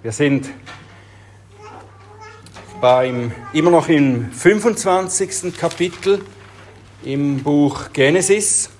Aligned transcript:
Wir 0.00 0.12
sind 0.12 0.48
beim, 2.80 3.32
immer 3.52 3.72
noch 3.72 3.88
im 3.88 4.30
25. 4.30 5.56
Kapitel 5.56 6.24
im 7.02 7.42
Buch 7.42 7.92
Genesis. 7.92 8.70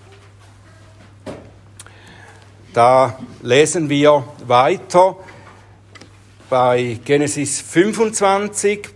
Da 2.72 3.18
lesen 3.42 3.88
wir 3.88 4.22
weiter 4.46 5.16
bei 6.48 7.00
Genesis 7.04 7.62
25, 7.62 8.88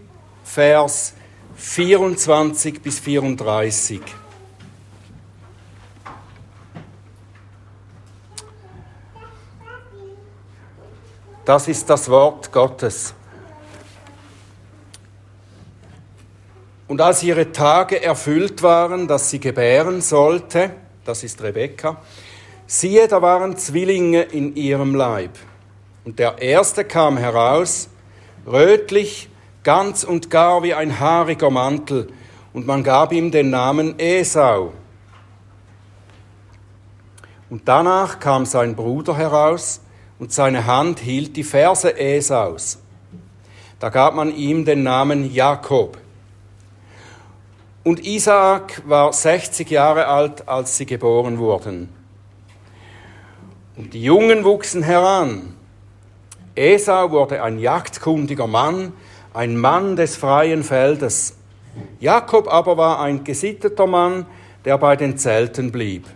Vers 0.45 1.15
24 1.57 2.81
bis 2.81 3.01
34. 3.01 4.01
Das 11.53 11.69
ist 11.69 11.91
das 11.91 12.09
Wort 12.09 12.51
Gottes. 12.51 13.13
Und 16.89 16.99
als 17.03 17.23
ihre 17.23 17.53
Tage 17.53 18.03
erfüllt 18.03 18.63
waren, 18.63 19.07
dass 19.07 19.29
sie 19.29 19.39
gebären 19.39 20.01
sollte, 20.01 20.71
das 21.05 21.23
ist 21.23 21.43
Rebekka, 21.43 21.99
siehe, 22.67 23.07
da 23.07 23.21
waren 23.21 23.59
Zwillinge 23.59 24.23
in 24.23 24.57
ihrem 24.57 24.95
Leib. 24.95 25.33
Und 26.07 26.19
der 26.19 26.41
erste 26.41 26.87
kam 26.87 27.19
heraus, 27.19 27.91
rötlich, 28.47 29.29
ganz 29.63 30.05
und 30.05 30.31
gar 30.31 30.63
wie 30.63 30.73
ein 30.73 31.01
haariger 31.01 31.51
Mantel, 31.51 32.09
und 32.55 32.67
man 32.67 32.83
gab 32.83 33.13
ihm 33.13 33.31
den 33.31 33.51
Namen 33.51 33.99
Esau. 33.99 34.73
Und 37.51 37.69
danach 37.69 38.21
kam 38.21 38.47
sein 38.47 38.75
Bruder 38.75 39.19
heraus, 39.19 39.83
und 40.23 40.31
seine 40.33 40.67
Hand 40.67 41.01
hielt 41.01 41.35
die 41.35 41.43
Verse 41.43 41.99
Esaus. 41.99 42.79
Da 43.81 43.89
gab 43.89 44.15
man 44.15 44.33
ihm 44.33 44.65
den 44.65 44.85
Namen 44.85 45.35
Jakob. 45.35 45.99
Und 47.83 48.07
Isaak 48.07 48.83
war 48.89 49.13
60 49.13 49.69
Jahre 49.69 50.07
alt, 50.07 50.47
als 50.47 50.77
sie 50.77 50.87
geboren 50.87 51.39
wurden. 51.39 51.89
Und 53.77 53.95
die 53.95 54.05
Jungen 54.05 54.45
wuchsen 54.45 54.85
heran. 54.85 55.57
Esau 56.55 57.11
wurde 57.11 57.43
ein 57.43 57.59
jagdkundiger 57.59 58.47
Mann, 58.47 58.93
ein 59.35 59.57
Mann 59.57 59.97
des 59.97 60.17
freien 60.17 60.63
Feldes. 60.63 61.35
Jakob 61.99 62.47
aber 62.47 62.77
war 62.77 63.01
ein 63.01 63.25
gesitteter 63.25 63.89
Mann, 63.89 64.27
der 64.65 64.79
bei 64.79 64.95
den 64.95 65.19
Zelten 65.19 65.73
blieb. 65.73 66.07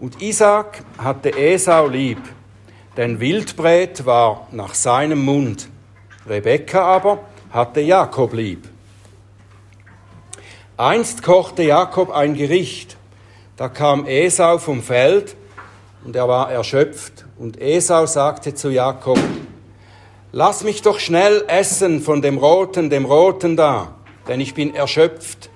Und 0.00 0.20
Isaak 0.20 0.82
hatte 0.98 1.38
Esau 1.38 1.86
lieb 1.86 2.18
denn 2.98 3.20
Wildbret 3.20 4.06
war 4.06 4.48
nach 4.50 4.74
seinem 4.74 5.24
Mund. 5.24 5.68
Rebekka 6.28 6.82
aber 6.82 7.20
hatte 7.50 7.80
Jakob 7.80 8.34
lieb. 8.34 8.68
Einst 10.76 11.22
kochte 11.22 11.62
Jakob 11.62 12.10
ein 12.10 12.34
Gericht. 12.34 12.96
Da 13.56 13.68
kam 13.68 14.04
Esau 14.04 14.58
vom 14.58 14.82
Feld 14.82 15.36
und 16.04 16.16
er 16.16 16.26
war 16.26 16.50
erschöpft. 16.50 17.24
Und 17.38 17.60
Esau 17.60 18.06
sagte 18.06 18.54
zu 18.54 18.68
Jakob, 18.68 19.20
Lass 20.32 20.64
mich 20.64 20.82
doch 20.82 20.98
schnell 20.98 21.44
essen 21.46 22.00
von 22.00 22.20
dem 22.20 22.36
Roten, 22.36 22.90
dem 22.90 23.04
Roten 23.04 23.56
da, 23.56 23.94
denn 24.26 24.40
ich 24.40 24.54
bin 24.54 24.74
erschöpft. 24.74 25.50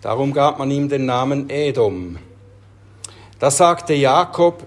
Darum 0.00 0.32
gab 0.32 0.60
man 0.60 0.70
ihm 0.70 0.88
den 0.88 1.06
Namen 1.06 1.50
Edom. 1.50 2.18
Da 3.40 3.50
sagte 3.50 3.94
Jakob, 3.94 4.62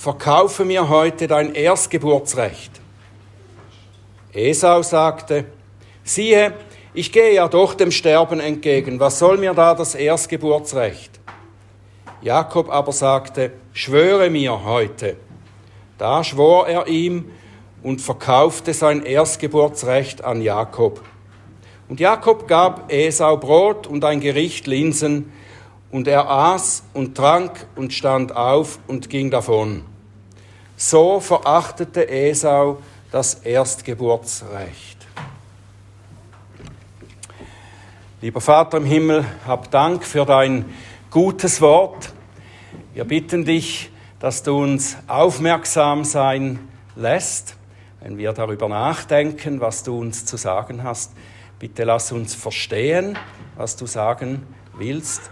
verkaufe 0.00 0.64
mir 0.64 0.88
heute 0.88 1.26
dein 1.26 1.54
Erstgeburtsrecht. 1.54 2.70
Esau 4.32 4.82
sagte, 4.82 5.44
siehe, 6.02 6.54
ich 6.94 7.12
gehe 7.12 7.34
ja 7.34 7.48
doch 7.48 7.74
dem 7.74 7.90
Sterben 7.90 8.40
entgegen, 8.40 8.98
was 8.98 9.18
soll 9.18 9.36
mir 9.36 9.52
da 9.52 9.74
das 9.74 9.94
Erstgeburtsrecht? 9.94 11.20
Jakob 12.22 12.70
aber 12.70 12.92
sagte, 12.92 13.52
schwöre 13.74 14.30
mir 14.30 14.64
heute. 14.64 15.18
Da 15.98 16.24
schwor 16.24 16.66
er 16.66 16.86
ihm 16.86 17.30
und 17.82 18.00
verkaufte 18.00 18.72
sein 18.72 19.02
Erstgeburtsrecht 19.04 20.24
an 20.24 20.40
Jakob. 20.40 21.02
Und 21.90 22.00
Jakob 22.00 22.48
gab 22.48 22.90
Esau 22.90 23.36
Brot 23.36 23.86
und 23.86 24.02
ein 24.06 24.20
Gericht 24.20 24.66
Linsen, 24.66 25.30
und 25.90 26.06
er 26.06 26.30
aß 26.30 26.84
und 26.94 27.16
trank 27.16 27.66
und 27.74 27.92
stand 27.92 28.34
auf 28.36 28.78
und 28.86 29.10
ging 29.10 29.30
davon. 29.30 29.89
So 30.82 31.20
verachtete 31.20 32.08
Esau 32.08 32.78
das 33.12 33.34
Erstgeburtsrecht. 33.34 34.96
Lieber 38.22 38.40
Vater 38.40 38.78
im 38.78 38.86
Himmel, 38.86 39.26
hab 39.46 39.70
Dank 39.70 40.02
für 40.04 40.24
dein 40.24 40.64
gutes 41.10 41.60
Wort. 41.60 42.14
Wir 42.94 43.04
bitten 43.04 43.44
dich, 43.44 43.90
dass 44.20 44.42
du 44.42 44.56
uns 44.56 44.96
aufmerksam 45.06 46.04
sein 46.04 46.58
lässt, 46.96 47.56
wenn 48.00 48.16
wir 48.16 48.32
darüber 48.32 48.66
nachdenken, 48.70 49.60
was 49.60 49.82
du 49.82 49.98
uns 49.98 50.24
zu 50.24 50.38
sagen 50.38 50.82
hast. 50.82 51.12
Bitte 51.58 51.84
lass 51.84 52.10
uns 52.10 52.34
verstehen, 52.34 53.18
was 53.54 53.76
du 53.76 53.84
sagen 53.84 54.46
willst. 54.78 55.30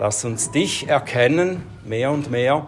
Lass 0.00 0.24
uns 0.24 0.50
dich 0.50 0.88
erkennen, 0.88 1.62
mehr 1.84 2.10
und 2.10 2.32
mehr 2.32 2.66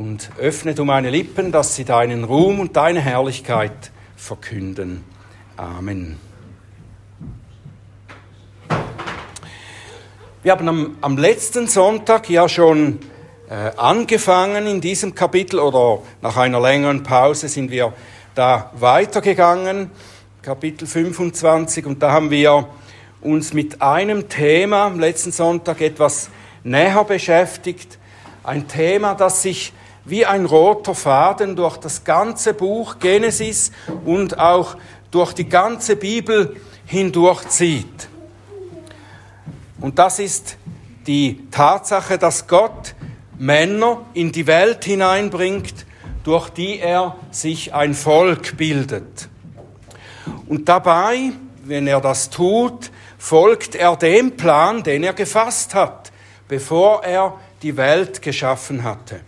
und 0.00 0.30
öffne 0.38 0.74
du 0.74 0.86
meine 0.86 1.10
Lippen, 1.10 1.52
dass 1.52 1.76
sie 1.76 1.84
deinen 1.84 2.24
Ruhm 2.24 2.58
und 2.58 2.74
deine 2.74 3.02
Herrlichkeit 3.02 3.90
verkünden. 4.16 5.04
Amen. 5.58 6.16
Wir 10.42 10.52
haben 10.52 10.68
am, 10.70 10.96
am 11.02 11.18
letzten 11.18 11.66
Sonntag 11.66 12.30
ja 12.30 12.48
schon 12.48 13.00
äh, 13.50 13.72
angefangen 13.76 14.66
in 14.66 14.80
diesem 14.80 15.14
Kapitel 15.14 15.60
oder 15.60 16.00
nach 16.22 16.38
einer 16.38 16.60
längeren 16.60 17.02
Pause 17.02 17.48
sind 17.48 17.70
wir 17.70 17.92
da 18.34 18.72
weitergegangen, 18.76 19.90
Kapitel 20.40 20.86
25, 20.86 21.84
und 21.84 22.02
da 22.02 22.12
haben 22.12 22.30
wir 22.30 22.68
uns 23.20 23.52
mit 23.52 23.82
einem 23.82 24.30
Thema 24.30 24.86
am 24.86 24.98
letzten 24.98 25.30
Sonntag 25.30 25.82
etwas 25.82 26.30
näher 26.64 27.04
beschäftigt. 27.04 27.98
Ein 28.42 28.66
Thema, 28.66 29.14
das 29.14 29.42
sich 29.42 29.74
wie 30.04 30.26
ein 30.26 30.46
roter 30.46 30.94
Faden 30.94 31.56
durch 31.56 31.76
das 31.76 32.04
ganze 32.04 32.54
Buch 32.54 32.98
Genesis 32.98 33.70
und 34.04 34.38
auch 34.38 34.76
durch 35.10 35.32
die 35.32 35.48
ganze 35.48 35.96
Bibel 35.96 36.56
hindurchzieht. 36.86 38.08
Und 39.80 39.98
das 39.98 40.18
ist 40.18 40.56
die 41.06 41.48
Tatsache, 41.50 42.18
dass 42.18 42.46
Gott 42.46 42.94
Männer 43.38 44.02
in 44.12 44.32
die 44.32 44.46
Welt 44.46 44.84
hineinbringt, 44.84 45.86
durch 46.24 46.50
die 46.50 46.78
er 46.78 47.16
sich 47.30 47.72
ein 47.72 47.94
Volk 47.94 48.56
bildet. 48.58 49.28
Und 50.46 50.68
dabei, 50.68 51.32
wenn 51.64 51.86
er 51.86 52.00
das 52.00 52.28
tut, 52.28 52.90
folgt 53.18 53.74
er 53.74 53.96
dem 53.96 54.36
Plan, 54.36 54.82
den 54.82 55.02
er 55.02 55.14
gefasst 55.14 55.74
hat, 55.74 56.12
bevor 56.48 57.04
er 57.04 57.38
die 57.62 57.76
Welt 57.76 58.20
geschaffen 58.20 58.84
hatte. 58.84 59.20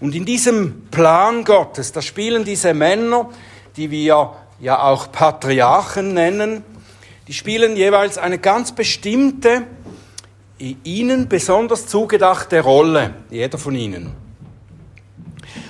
Und 0.00 0.14
in 0.14 0.24
diesem 0.24 0.88
Plan 0.90 1.44
Gottes, 1.44 1.92
da 1.92 2.00
spielen 2.02 2.44
diese 2.44 2.72
Männer, 2.72 3.30
die 3.76 3.90
wir 3.90 4.32
ja 4.60 4.82
auch 4.82 5.10
Patriarchen 5.10 6.14
nennen, 6.14 6.62
die 7.26 7.32
spielen 7.34 7.76
jeweils 7.76 8.16
eine 8.16 8.38
ganz 8.38 8.72
bestimmte, 8.72 9.64
ihnen 10.58 11.28
besonders 11.28 11.86
zugedachte 11.86 12.60
Rolle, 12.60 13.14
jeder 13.30 13.58
von 13.58 13.74
ihnen. 13.74 14.14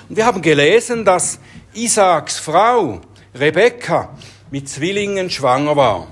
Und 0.07 0.15
wir 0.15 0.25
haben 0.25 0.41
gelesen, 0.41 1.05
dass 1.05 1.39
Isaaks 1.73 2.39
Frau 2.39 3.01
Rebekka 3.35 4.09
mit 4.49 4.67
Zwillingen 4.69 5.29
schwanger 5.29 5.75
war, 5.75 6.07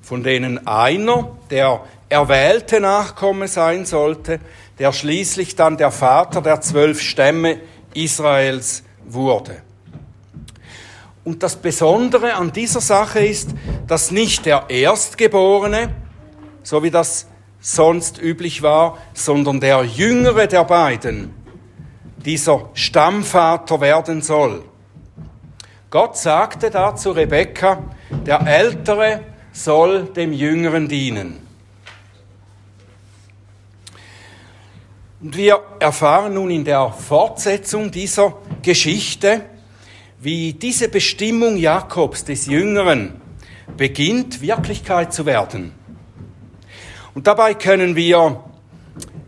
von 0.00 0.22
denen 0.22 0.66
einer 0.66 1.36
der 1.50 1.80
erwählte 2.08 2.80
Nachkomme 2.80 3.48
sein 3.48 3.84
sollte, 3.84 4.40
der 4.78 4.92
schließlich 4.92 5.56
dann 5.56 5.76
der 5.76 5.90
Vater 5.90 6.40
der 6.40 6.60
zwölf 6.60 7.00
Stämme 7.00 7.58
Israels 7.94 8.82
wurde. 9.06 9.62
Und 11.24 11.42
das 11.42 11.56
Besondere 11.56 12.34
an 12.34 12.52
dieser 12.52 12.80
Sache 12.80 13.20
ist, 13.20 13.50
dass 13.86 14.10
nicht 14.10 14.46
der 14.46 14.66
Erstgeborene, 14.68 15.90
so 16.62 16.82
wie 16.82 16.90
das 16.90 17.26
sonst 17.60 18.18
üblich 18.18 18.62
war, 18.62 18.98
sondern 19.14 19.60
der 19.60 19.84
Jüngere 19.84 20.46
der 20.46 20.64
beiden 20.64 21.34
dieser 22.24 22.70
Stammvater 22.74 23.80
werden 23.80 24.22
soll. 24.22 24.64
Gott 25.90 26.16
sagte 26.16 26.70
da 26.70 26.94
zu 26.94 27.12
Rebekka, 27.12 27.82
der 28.26 28.46
Ältere 28.46 29.20
soll 29.52 30.04
dem 30.04 30.32
Jüngeren 30.32 30.88
dienen. 30.88 31.47
Und 35.20 35.36
wir 35.36 35.60
erfahren 35.80 36.34
nun 36.34 36.48
in 36.48 36.64
der 36.64 36.92
Fortsetzung 36.92 37.90
dieser 37.90 38.34
Geschichte, 38.62 39.40
wie 40.20 40.52
diese 40.52 40.88
Bestimmung 40.88 41.56
Jakobs 41.56 42.24
des 42.24 42.46
Jüngeren 42.46 43.20
beginnt 43.76 44.40
Wirklichkeit 44.40 45.12
zu 45.12 45.26
werden. 45.26 45.72
Und 47.14 47.26
dabei 47.26 47.54
können 47.54 47.96
wir, 47.96 48.44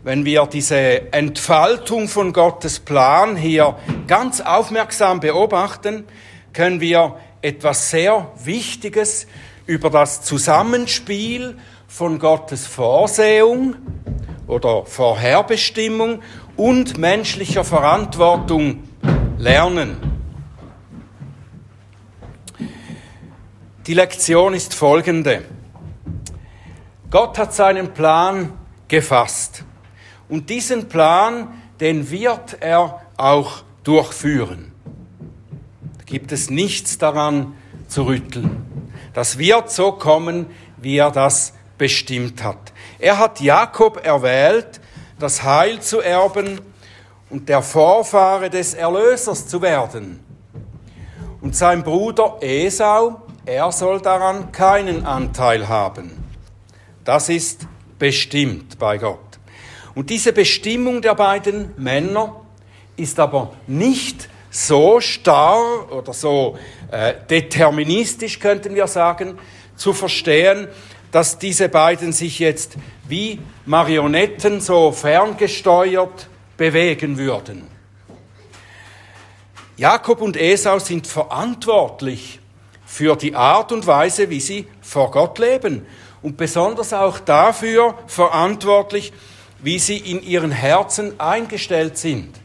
wenn 0.05 0.23
wir 0.23 0.45
diese 0.45 1.11
Entfaltung 1.11 2.07
von 2.07 2.31
Gottes 2.31 2.79
Plan 2.79 3.35
hier 3.35 3.75
ganz 4.07 4.39
aufmerksam 4.39 5.19
beobachten, 5.19 6.05
können 6.53 6.79
wir 6.79 7.17
etwas 7.41 7.89
sehr 7.89 8.31
Wichtiges 8.41 9.27
über 9.65 9.89
das 9.89 10.21
Zusammenspiel 10.21 11.57
von 11.89 12.17
Gottes 12.17 12.65
Vorsehung 12.65 13.75
oder 14.51 14.85
Vorherbestimmung 14.85 16.21
und 16.57 16.97
menschlicher 16.97 17.63
Verantwortung 17.63 18.83
lernen. 19.37 19.97
Die 23.87 23.93
Lektion 23.93 24.53
ist 24.53 24.73
folgende. 24.73 25.43
Gott 27.09 27.37
hat 27.37 27.53
seinen 27.53 27.93
Plan 27.93 28.51
gefasst. 28.89 29.63
Und 30.27 30.49
diesen 30.49 30.89
Plan, 30.89 31.47
den 31.79 32.11
wird 32.11 32.57
er 32.59 33.01
auch 33.17 33.63
durchführen. 33.83 34.73
Da 35.97 36.03
gibt 36.05 36.31
es 36.31 36.49
nichts 36.49 36.97
daran 36.97 37.53
zu 37.87 38.03
rütteln. 38.03 38.65
Das 39.13 39.37
wird 39.37 39.71
so 39.71 39.93
kommen, 39.93 40.45
wie 40.77 40.97
er 40.97 41.11
das 41.11 41.53
bestimmt 41.77 42.43
hat. 42.43 42.70
Er 43.01 43.17
hat 43.17 43.41
Jakob 43.41 44.05
erwählt, 44.05 44.79
das 45.17 45.41
Heil 45.41 45.81
zu 45.81 46.01
erben 46.01 46.61
und 47.31 47.49
der 47.49 47.63
Vorfahre 47.63 48.51
des 48.51 48.75
Erlösers 48.75 49.47
zu 49.47 49.59
werden. 49.63 50.23
Und 51.41 51.55
sein 51.55 51.81
Bruder 51.81 52.37
Esau, 52.41 53.23
er 53.43 53.71
soll 53.71 54.01
daran 54.01 54.51
keinen 54.51 55.03
Anteil 55.03 55.67
haben. 55.67 56.23
Das 57.03 57.29
ist 57.29 57.61
bestimmt 57.97 58.77
bei 58.77 58.99
Gott. 58.99 59.39
Und 59.95 60.11
diese 60.11 60.31
Bestimmung 60.31 61.01
der 61.01 61.15
beiden 61.15 61.73
Männer 61.77 62.41
ist 62.97 63.19
aber 63.19 63.53
nicht 63.65 64.29
so 64.51 65.01
starr 65.01 65.91
oder 65.91 66.13
so 66.13 66.55
äh, 66.91 67.15
deterministisch, 67.27 68.37
könnten 68.37 68.75
wir 68.75 68.85
sagen, 68.85 69.39
zu 69.75 69.91
verstehen, 69.91 70.67
dass 71.11 71.37
diese 71.37 71.69
beiden 71.69 72.13
sich 72.13 72.39
jetzt 72.39 72.77
wie 73.07 73.39
Marionetten 73.65 74.61
so 74.61 74.91
ferngesteuert 74.91 76.29
bewegen 76.57 77.17
würden. 77.17 77.67
Jakob 79.77 80.21
und 80.21 80.37
Esau 80.37 80.79
sind 80.79 81.07
verantwortlich 81.07 82.39
für 82.85 83.15
die 83.15 83.35
Art 83.35 83.71
und 83.71 83.87
Weise, 83.87 84.29
wie 84.29 84.39
sie 84.39 84.67
vor 84.81 85.11
Gott 85.11 85.39
leben 85.39 85.85
und 86.21 86.37
besonders 86.37 86.93
auch 86.93 87.19
dafür 87.19 87.97
verantwortlich, 88.07 89.11
wie 89.59 89.79
sie 89.79 89.97
in 89.97 90.21
ihren 90.21 90.51
Herzen 90.51 91.19
eingestellt 91.19 91.97
sind. 91.97 92.39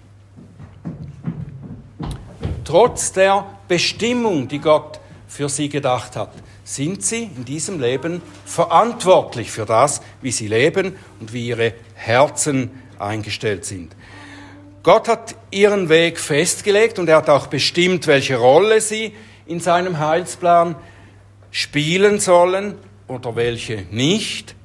Trotz 2.64 3.12
der 3.12 3.44
Bestimmung, 3.68 4.48
die 4.48 4.58
Gott 4.58 5.00
für 5.28 5.48
sie 5.48 5.68
gedacht 5.68 6.16
hat, 6.16 6.32
sind 6.66 7.04
sie 7.04 7.30
in 7.36 7.44
diesem 7.44 7.80
Leben 7.80 8.20
verantwortlich 8.44 9.52
für 9.52 9.64
das, 9.64 10.00
wie 10.20 10.32
sie 10.32 10.48
leben 10.48 10.96
und 11.20 11.32
wie 11.32 11.46
ihre 11.46 11.74
Herzen 11.94 12.70
eingestellt 12.98 13.64
sind. 13.64 13.94
Gott 14.82 15.06
hat 15.06 15.36
ihren 15.52 15.88
Weg 15.88 16.18
festgelegt 16.18 16.98
und 16.98 17.08
er 17.08 17.18
hat 17.18 17.30
auch 17.30 17.46
bestimmt, 17.46 18.08
welche 18.08 18.36
Rolle 18.36 18.80
sie 18.80 19.12
in 19.46 19.60
seinem 19.60 20.00
Heilsplan 20.00 20.74
spielen 21.52 22.18
sollen 22.18 22.74
oder 23.06 23.36
welche 23.36 23.84
nicht. 23.92 24.56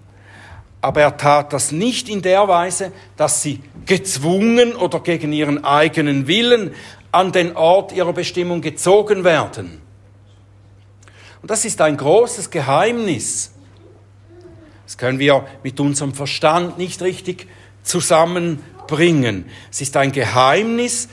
Aber 0.81 1.01
er 1.01 1.17
tat 1.17 1.53
das 1.53 1.71
nicht 1.71 2.09
in 2.09 2.23
der 2.23 2.47
Weise, 2.47 2.91
dass 3.15 3.43
sie 3.43 3.59
gezwungen 3.85 4.75
oder 4.75 5.01
gegen 5.01 5.31
ihren 5.33 5.63
eigenen 5.63 6.27
Willen 6.27 6.73
an 7.11 7.31
den 7.31 7.55
Ort 7.55 7.91
ihrer 7.91 8.13
Bestimmung 8.13 8.61
gezogen 8.61 9.23
werden. 9.23 9.80
Und 11.41 11.49
das 11.49 11.65
ist 11.65 11.81
ein 11.81 11.97
großes 11.97 12.49
Geheimnis. 12.49 13.51
Das 14.85 14.97
können 14.97 15.19
wir 15.19 15.45
mit 15.63 15.79
unserem 15.79 16.13
Verstand 16.13 16.77
nicht 16.77 17.01
richtig 17.01 17.47
zusammenbringen. 17.83 19.45
Es 19.71 19.81
ist 19.81 19.97
ein 19.97 20.11
Geheimnis, 20.11 21.07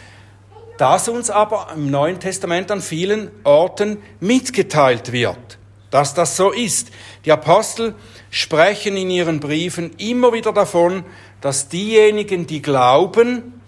das 0.77 1.09
uns 1.09 1.31
aber 1.31 1.69
im 1.75 1.91
Neuen 1.91 2.21
Testament 2.21 2.71
an 2.71 2.81
vielen 2.81 3.31
Orten 3.45 3.99
mitgeteilt 4.21 5.13
wird, 5.13 5.59
dass 5.91 6.15
das 6.15 6.37
so 6.37 6.51
ist. 6.51 6.91
Die 7.25 7.33
Apostel 7.33 7.95
sprechen 8.31 8.97
in 8.97 9.11
ihren 9.11 9.41
Briefen 9.41 9.93
immer 9.99 10.33
wieder 10.33 10.53
davon, 10.53 11.05
dass 11.41 11.69
diejenigen, 11.69 12.47
die 12.47 12.63
glauben, 12.63 13.61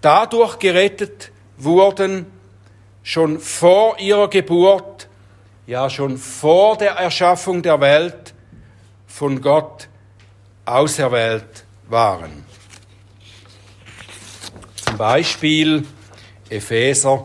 dadurch 0.00 0.58
gerettet 0.58 1.32
wurden, 1.56 2.26
schon 3.02 3.40
vor 3.40 3.98
ihrer 3.98 4.28
Geburt, 4.28 5.08
ja 5.70 5.88
schon 5.88 6.18
vor 6.18 6.76
der 6.76 6.94
Erschaffung 6.94 7.62
der 7.62 7.80
Welt 7.80 8.34
von 9.06 9.40
Gott 9.40 9.86
auserwählt 10.64 11.64
waren. 11.88 12.44
Zum 14.84 14.96
Beispiel 14.96 15.86
Epheser 16.48 17.24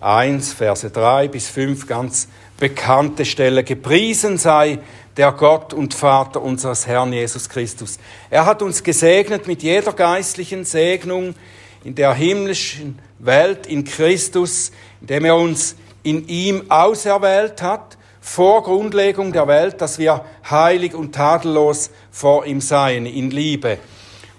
1, 0.00 0.52
Verse 0.52 0.88
3 0.88 1.26
bis 1.26 1.48
5, 1.48 1.88
ganz 1.88 2.28
bekannte 2.56 3.24
Stelle. 3.24 3.64
Gepriesen 3.64 4.38
sei 4.38 4.78
der 5.16 5.32
Gott 5.32 5.74
und 5.74 5.92
Vater 5.92 6.42
unseres 6.42 6.86
Herrn 6.86 7.12
Jesus 7.12 7.48
Christus. 7.48 7.98
Er 8.30 8.46
hat 8.46 8.62
uns 8.62 8.84
gesegnet 8.84 9.48
mit 9.48 9.64
jeder 9.64 9.92
geistlichen 9.92 10.64
Segnung 10.64 11.34
in 11.82 11.96
der 11.96 12.14
himmlischen 12.14 13.00
Welt 13.18 13.66
in 13.66 13.82
Christus, 13.82 14.70
indem 15.00 15.24
er 15.24 15.34
uns 15.34 15.74
in 16.06 16.28
ihm 16.28 16.70
auserwählt 16.70 17.62
hat, 17.62 17.98
vor 18.20 18.62
Grundlegung 18.62 19.32
der 19.32 19.48
Welt, 19.48 19.80
dass 19.80 19.98
wir 19.98 20.24
heilig 20.48 20.94
und 20.94 21.14
tadellos 21.14 21.90
vor 22.12 22.46
ihm 22.46 22.60
seien, 22.60 23.06
in 23.06 23.30
Liebe, 23.30 23.78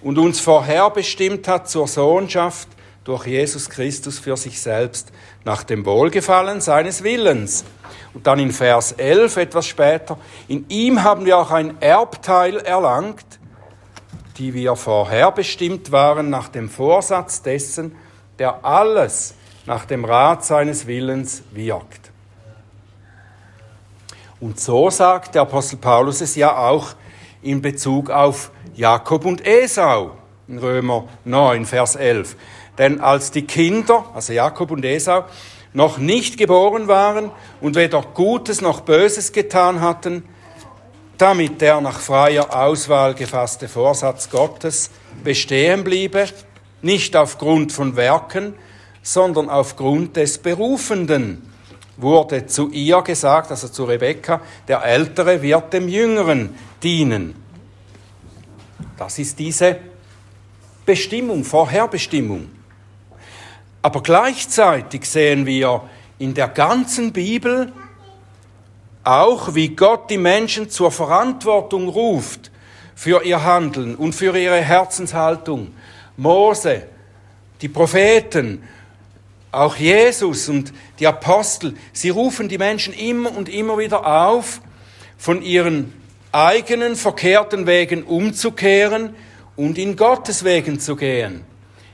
und 0.01 0.17
uns 0.17 0.39
vorherbestimmt 0.39 1.47
hat 1.49 1.69
zur 1.69 1.89
Sohnschaft 1.89 2.69
durch 3.03 3.27
Jesus 3.27 3.69
Christus 3.69 4.17
für 4.17 4.37
sich 4.37 4.61
selbst, 4.61 5.12
nach 5.43 5.63
dem 5.63 5.86
Wohlgefallen 5.86 6.62
seines 6.62 7.03
Willens. 7.03 7.65
Und 8.13 8.27
dann 8.27 8.39
in 8.39 8.51
Vers 8.51 8.93
11 8.93 9.36
etwas 9.38 9.67
später, 9.67 10.17
in 10.47 10.65
ihm 10.69 11.03
haben 11.03 11.25
wir 11.25 11.38
auch 11.38 11.51
ein 11.51 11.81
Erbteil 11.81 12.57
erlangt, 12.57 13.25
die 14.38 14.53
wir 14.53 14.77
vorherbestimmt 14.77 15.91
waren 15.91 16.29
nach 16.29 16.47
dem 16.47 16.69
Vorsatz 16.69 17.41
dessen, 17.41 17.93
der 18.39 18.63
alles 18.63 19.33
nach 19.67 19.86
dem 19.86 20.05
Rat 20.05 20.45
seines 20.45 20.88
Willens 20.88 21.43
wirkt. 21.51 22.09
Und 24.39 24.59
so 24.59 24.89
sagt 24.89 25.36
der 25.36 25.41
Apostel 25.43 25.77
Paulus 25.77 26.21
es 26.21 26.36
ja 26.36 26.57
auch 26.57 26.93
in 27.41 27.62
Bezug 27.62 28.09
auf 28.09 28.51
Jakob 28.75 29.25
und 29.25 29.45
Esau 29.45 30.12
in 30.47 30.57
Römer 30.59 31.07
9, 31.25 31.65
Vers 31.65 31.97
11. 31.97 32.38
Denn 32.77 33.01
als 33.01 33.31
die 33.31 33.41
Kinder, 33.41 34.05
also 34.13 34.31
Jakob 34.31 34.71
und 34.71 34.86
Esau, 34.86 35.25
noch 35.74 35.97
nicht 35.97 36.38
geboren 36.38 36.88
waren 36.88 37.29
und 37.59 37.75
weder 37.75 38.01
Gutes 38.01 38.62
noch 38.62 38.81
Böses 38.81 39.33
getan 39.33 39.81
hatten, 39.81 40.24
damit 41.17 41.59
der 41.59 41.81
nach 41.81 42.00
freier 42.00 42.55
Auswahl 42.55 43.15
gefasste 43.15 43.67
Vorsatz 43.67 44.29
Gottes 44.29 44.91
bestehen 45.24 45.83
bliebe, 45.83 46.27
nicht 46.81 47.15
aufgrund 47.15 47.74
von 47.74 47.95
Werken, 47.97 48.53
sondern 49.13 49.49
aufgrund 49.49 50.17
des 50.17 50.37
Berufenden, 50.37 51.41
wurde 51.95 52.45
zu 52.45 52.69
ihr 52.71 53.01
gesagt, 53.01 53.51
also 53.51 53.69
zu 53.69 53.85
Rebekka, 53.85 54.41
der 54.67 54.83
Ältere 54.83 55.41
wird 55.41 55.71
dem 55.71 55.87
Jüngeren 55.87 56.53
dienen. 56.83 57.33
Das 58.97 59.17
ist 59.17 59.39
diese 59.39 59.77
Bestimmung, 60.85 61.45
Vorherbestimmung. 61.45 62.49
Aber 63.81 64.03
gleichzeitig 64.03 65.05
sehen 65.05 65.45
wir 65.45 65.83
in 66.19 66.33
der 66.33 66.49
ganzen 66.49 67.13
Bibel 67.13 67.71
auch, 69.05 69.55
wie 69.55 69.69
Gott 69.69 70.09
die 70.09 70.17
Menschen 70.17 70.69
zur 70.69 70.91
Verantwortung 70.91 71.87
ruft 71.87 72.51
für 72.93 73.23
ihr 73.23 73.41
Handeln 73.41 73.95
und 73.95 74.13
für 74.13 74.37
ihre 74.37 74.59
Herzenshaltung. 74.59 75.73
Mose, 76.17 76.83
die 77.61 77.69
Propheten, 77.69 78.63
auch 79.57 79.75
Jesus 79.75 80.49
und 80.49 80.73
die 80.99 81.07
Apostel, 81.07 81.75
sie 81.91 82.09
rufen 82.09 82.47
die 82.47 82.57
Menschen 82.57 82.93
immer 82.93 83.35
und 83.35 83.49
immer 83.49 83.77
wieder 83.77 84.05
auf, 84.05 84.61
von 85.17 85.41
ihren 85.41 85.93
eigenen 86.31 86.95
verkehrten 86.95 87.65
Wegen 87.65 88.03
umzukehren 88.03 89.15
und 89.55 89.77
in 89.77 89.95
Gottes 89.95 90.43
Wegen 90.43 90.79
zu 90.79 90.95
gehen. 90.95 91.43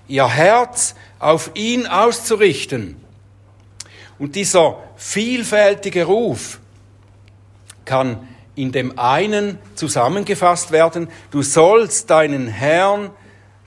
Ihr 0.08 0.27
Herz 0.27 0.96
auf 1.20 1.51
ihn 1.53 1.88
auszurichten. 1.88 2.98
Und 4.20 4.36
dieser 4.36 4.77
vielfältige 4.98 6.03
Ruf 6.05 6.60
kann 7.86 8.27
in 8.55 8.72
dem 8.72 9.00
einen 9.00 9.58
zusammengefasst 9.75 10.72
werden, 10.72 11.08
du 11.32 11.41
sollst 11.41 12.10
deinen 12.10 12.48
Herrn, 12.48 13.10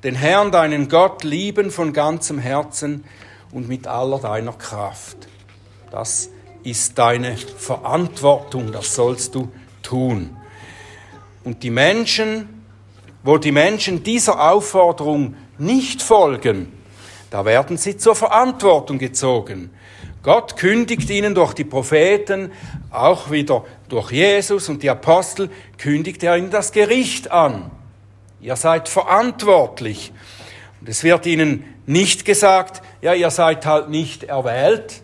den 0.04 0.14
Herrn, 0.14 0.52
deinen 0.52 0.88
Gott 0.88 1.24
lieben 1.24 1.70
von 1.70 1.92
ganzem 1.92 2.38
Herzen 2.38 3.04
und 3.56 3.68
mit 3.68 3.86
aller 3.86 4.18
deiner 4.18 4.52
Kraft. 4.52 5.16
Das 5.90 6.28
ist 6.62 6.98
deine 6.98 7.38
Verantwortung, 7.38 8.70
das 8.70 8.94
sollst 8.94 9.34
du 9.34 9.50
tun. 9.82 10.36
Und 11.42 11.62
die 11.62 11.70
Menschen, 11.70 12.62
wo 13.22 13.38
die 13.38 13.52
Menschen 13.52 14.02
dieser 14.02 14.52
Aufforderung 14.52 15.36
nicht 15.56 16.02
folgen, 16.02 16.70
da 17.30 17.46
werden 17.46 17.78
sie 17.78 17.96
zur 17.96 18.14
Verantwortung 18.14 18.98
gezogen. 18.98 19.70
Gott 20.22 20.58
kündigt 20.58 21.08
ihnen 21.08 21.34
durch 21.34 21.54
die 21.54 21.64
Propheten, 21.64 22.52
auch 22.90 23.30
wieder 23.30 23.64
durch 23.88 24.12
Jesus 24.12 24.68
und 24.68 24.82
die 24.82 24.90
Apostel, 24.90 25.48
kündigt 25.78 26.22
er 26.22 26.36
ihnen 26.36 26.50
das 26.50 26.72
Gericht 26.72 27.30
an. 27.30 27.70
Ihr 28.38 28.56
seid 28.56 28.90
verantwortlich. 28.90 30.12
Und 30.82 30.90
es 30.90 31.02
wird 31.02 31.24
ihnen 31.24 31.64
nicht 31.86 32.24
gesagt, 32.24 32.82
ja, 33.00 33.14
ihr 33.14 33.30
seid 33.30 33.64
halt 33.64 33.88
nicht 33.88 34.24
erwählt 34.24 35.02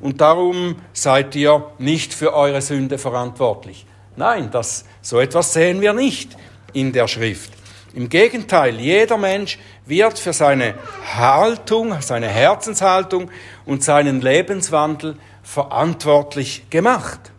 und 0.00 0.20
darum 0.20 0.76
seid 0.92 1.36
ihr 1.36 1.70
nicht 1.78 2.14
für 2.14 2.34
eure 2.34 2.62
Sünde 2.62 2.98
verantwortlich. 2.98 3.86
Nein, 4.16 4.50
das, 4.50 4.84
so 5.02 5.20
etwas 5.20 5.52
sehen 5.52 5.80
wir 5.80 5.92
nicht 5.92 6.36
in 6.72 6.92
der 6.92 7.06
Schrift. 7.06 7.52
Im 7.92 8.08
Gegenteil, 8.08 8.78
jeder 8.78 9.18
Mensch 9.18 9.58
wird 9.84 10.18
für 10.18 10.32
seine 10.32 10.74
Haltung, 11.16 12.00
seine 12.00 12.28
Herzenshaltung 12.28 13.30
und 13.66 13.82
seinen 13.82 14.20
Lebenswandel 14.20 15.16
verantwortlich 15.42 16.70
gemacht. 16.70 17.32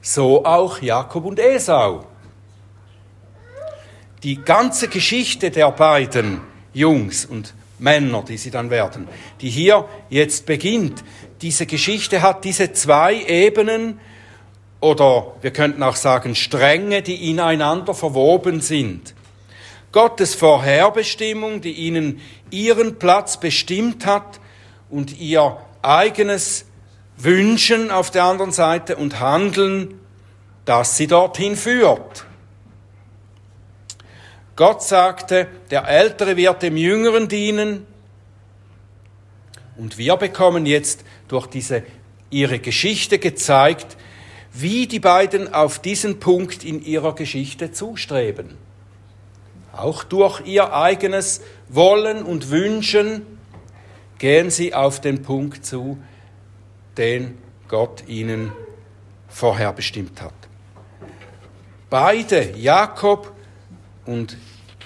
So 0.00 0.44
auch 0.44 0.80
Jakob 0.80 1.26
und 1.26 1.38
Esau. 1.38 2.06
Die 4.22 4.42
ganze 4.42 4.88
Geschichte 4.88 5.50
der 5.50 5.70
beiden 5.70 6.40
Jungs 6.72 7.24
und 7.24 7.54
Männer, 7.78 8.24
die 8.26 8.36
sie 8.36 8.50
dann 8.50 8.70
werden, 8.70 9.08
die 9.40 9.50
hier 9.50 9.88
jetzt 10.10 10.46
beginnt, 10.46 11.04
diese 11.42 11.66
Geschichte 11.66 12.22
hat 12.22 12.44
diese 12.44 12.72
zwei 12.72 13.22
Ebenen, 13.24 14.00
oder 14.80 15.34
wir 15.40 15.52
könnten 15.52 15.82
auch 15.82 15.96
sagen 15.96 16.34
Stränge, 16.34 17.02
die 17.02 17.30
ineinander 17.30 17.94
verwoben 17.94 18.60
sind. 18.60 19.14
Gottes 19.90 20.34
Vorherbestimmung, 20.34 21.60
die 21.60 21.72
ihnen 21.72 22.20
ihren 22.50 22.98
Platz 22.98 23.40
bestimmt 23.40 24.06
hat 24.06 24.40
und 24.90 25.18
ihr 25.18 25.56
eigenes 25.82 26.66
Wünschen 27.16 27.90
auf 27.90 28.10
der 28.10 28.24
anderen 28.24 28.52
Seite 28.52 28.96
und 28.96 29.18
Handeln, 29.18 30.00
das 30.64 30.96
sie 30.96 31.06
dorthin 31.06 31.56
führt. 31.56 32.26
Gott 34.58 34.82
sagte, 34.82 35.46
der 35.70 35.86
Ältere 35.86 36.36
wird 36.36 36.62
dem 36.62 36.76
Jüngeren 36.76 37.28
dienen. 37.28 37.86
Und 39.76 39.98
wir 39.98 40.16
bekommen 40.16 40.66
jetzt 40.66 41.04
durch 41.28 41.46
diese 41.46 41.84
ihre 42.28 42.58
Geschichte 42.58 43.20
gezeigt, 43.20 43.96
wie 44.52 44.88
die 44.88 44.98
beiden 44.98 45.54
auf 45.54 45.78
diesen 45.78 46.18
Punkt 46.18 46.64
in 46.64 46.82
ihrer 46.82 47.14
Geschichte 47.14 47.70
zustreben. 47.70 48.58
Auch 49.72 50.02
durch 50.02 50.40
ihr 50.44 50.72
eigenes 50.74 51.40
Wollen 51.68 52.24
und 52.24 52.50
Wünschen 52.50 53.38
gehen 54.18 54.50
sie 54.50 54.74
auf 54.74 55.00
den 55.00 55.22
Punkt 55.22 55.64
zu, 55.64 55.98
den 56.96 57.38
Gott 57.68 58.08
ihnen 58.08 58.50
vorher 59.28 59.72
bestimmt 59.72 60.20
hat. 60.20 60.34
Beide, 61.88 62.56
Jakob 62.56 63.32
und 64.04 64.36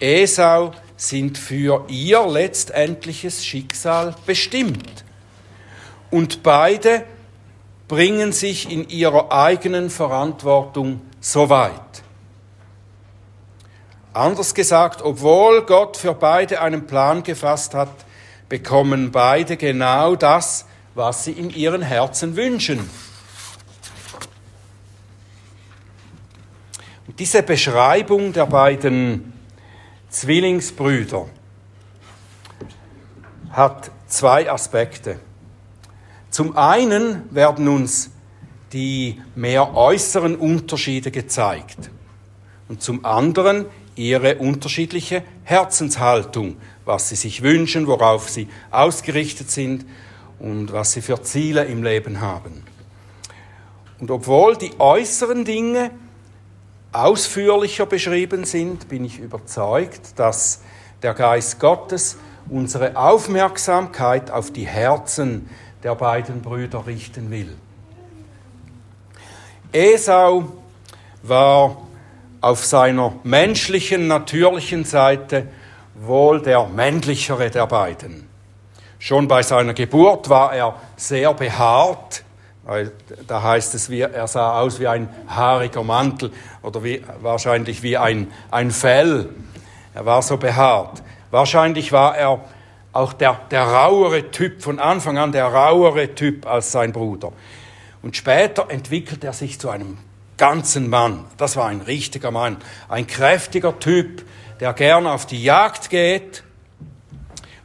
Esau, 0.03 0.73
sind 0.97 1.39
für 1.39 1.85
ihr 1.89 2.27
letztendliches 2.27 3.45
Schicksal 3.45 4.15
bestimmt. 4.27 5.05
Und 6.11 6.43
beide 6.43 7.05
bringen 7.89 8.33
sich 8.33 8.71
in 8.71 8.89
ihrer 8.89 9.33
eigenen 9.33 9.91
Verantwortung 9.91 11.01
so 11.21 11.49
weit. 11.49 12.03
Anders 14.13 14.55
gesagt, 14.55 15.03
obwohl 15.03 15.63
Gott 15.63 15.97
für 15.97 16.15
beide 16.15 16.61
einen 16.61 16.87
Plan 16.87 17.23
gefasst 17.23 17.75
hat, 17.75 17.93
bekommen 18.49 19.11
beide 19.11 19.57
genau 19.57 20.17
das, 20.17 20.67
was 20.95 21.25
sie 21.25 21.33
in 21.33 21.49
ihren 21.51 21.81
Herzen 21.81 22.37
wünschen. 22.37 22.91
Und 27.07 27.19
diese 27.19 27.43
Beschreibung 27.43 28.33
der 28.33 28.47
beiden 28.47 29.33
Zwillingsbrüder 30.13 31.27
hat 33.51 33.91
zwei 34.07 34.51
Aspekte. 34.51 35.19
Zum 36.29 36.55
einen 36.55 37.35
werden 37.35 37.67
uns 37.67 38.11
die 38.75 39.23
mehr 39.35 39.75
äußeren 39.75 40.37
Unterschiede 40.37 41.11
gezeigt 41.11 41.91
und 42.69 42.83
zum 42.83 43.07
anderen 43.07 43.65
ihre 43.97 44.37
unterschiedliche 44.37 45.23
Herzenshaltung, 45.45 46.57
was 46.85 47.09
sie 47.09 47.17
sich 47.17 47.43
wünschen, 47.43 47.87
worauf 47.87 48.29
sie 48.29 48.49
ausgerichtet 48.71 49.51
sind 49.51 49.87
und 50.39 50.75
was 50.75 50.93
sie 50.93 51.01
für 51.01 51.23
Ziele 51.23 51.65
im 51.65 51.83
Leben 51.83 52.21
haben. 52.21 52.65
Und 53.99 54.11
obwohl 54.11 54.57
die 54.59 54.79
äußeren 54.79 55.47
Dinge 55.47 55.91
ausführlicher 56.93 57.87
beschrieben 57.87 58.45
sind, 58.45 58.89
bin 58.89 59.05
ich 59.05 59.19
überzeugt, 59.19 60.19
dass 60.19 60.63
der 61.03 61.15
Geist 61.15 61.59
Gottes 61.59 62.19
unsere 62.49 62.97
Aufmerksamkeit 62.97 64.31
auf 64.31 64.53
die 64.53 64.67
Herzen 64.67 65.49
der 65.83 65.95
beiden 65.95 66.43
Brüder 66.43 66.87
richten 66.87 67.31
will. 67.31 67.57
Esau 69.73 70.45
war 71.23 71.79
auf 72.41 72.65
seiner 72.65 73.15
menschlichen, 73.23 74.07
natürlichen 74.07 74.85
Seite 74.85 75.49
wohl 75.95 76.43
der 76.43 76.67
männlichere 76.67 77.51
der 77.51 77.67
beiden. 77.67 78.29
Schon 78.99 79.29
bei 79.29 79.43
seiner 79.43 79.75
Geburt 79.75 80.29
war 80.29 80.55
er 80.55 80.77
sehr 80.97 81.33
behaart, 81.35 82.22
weil 82.65 82.93
da 83.27 83.43
heißt 83.43 83.75
es, 83.75 83.89
er 83.89 84.27
sah 84.29 84.61
aus 84.61 84.79
wie 84.79 84.87
ein 84.87 85.09
haariger 85.27 85.83
Mantel 85.83 86.33
oder 86.63 86.85
wie, 86.85 87.03
wahrscheinlich 87.21 87.83
wie 87.83 87.97
ein, 87.97 88.31
ein 88.51 88.71
Fell. 88.71 89.31
Er 89.95 90.07
war 90.07 90.23
so 90.23 90.37
behaart. 90.37 91.03
Wahrscheinlich 91.31 91.93
war 91.93 92.17
er 92.17 92.45
auch 92.93 93.13
der, 93.15 93.41
der 93.51 93.65
rauere 93.65 94.31
Typ, 94.31 94.63
von 94.63 94.79
Anfang 94.79 95.19
an 95.19 95.33
der 95.33 95.47
rauere 95.47 96.15
Typ 96.15 96.47
als 96.47 96.73
sein 96.73 96.93
Bruder. 96.93 97.33
Und 98.03 98.17
später 98.17 98.67
entwickelt 98.69 99.25
er 99.25 99.33
sich 99.33 99.59
zu 99.59 99.71
einem 99.71 99.99
ganzen 100.37 100.91
Mann. 100.91 101.25
Das 101.37 101.57
war 101.57 101.67
ein 101.67 101.81
richtiger 101.81 102.31
Mann, 102.31 102.59
ein 102.89 103.07
kräftiger 103.07 103.79
Typ, 103.79 104.25
der 104.61 104.73
gern 104.73 105.07
auf 105.07 105.27
die 105.27 105.43
Jagd 105.43 105.91
geht. 105.91 106.43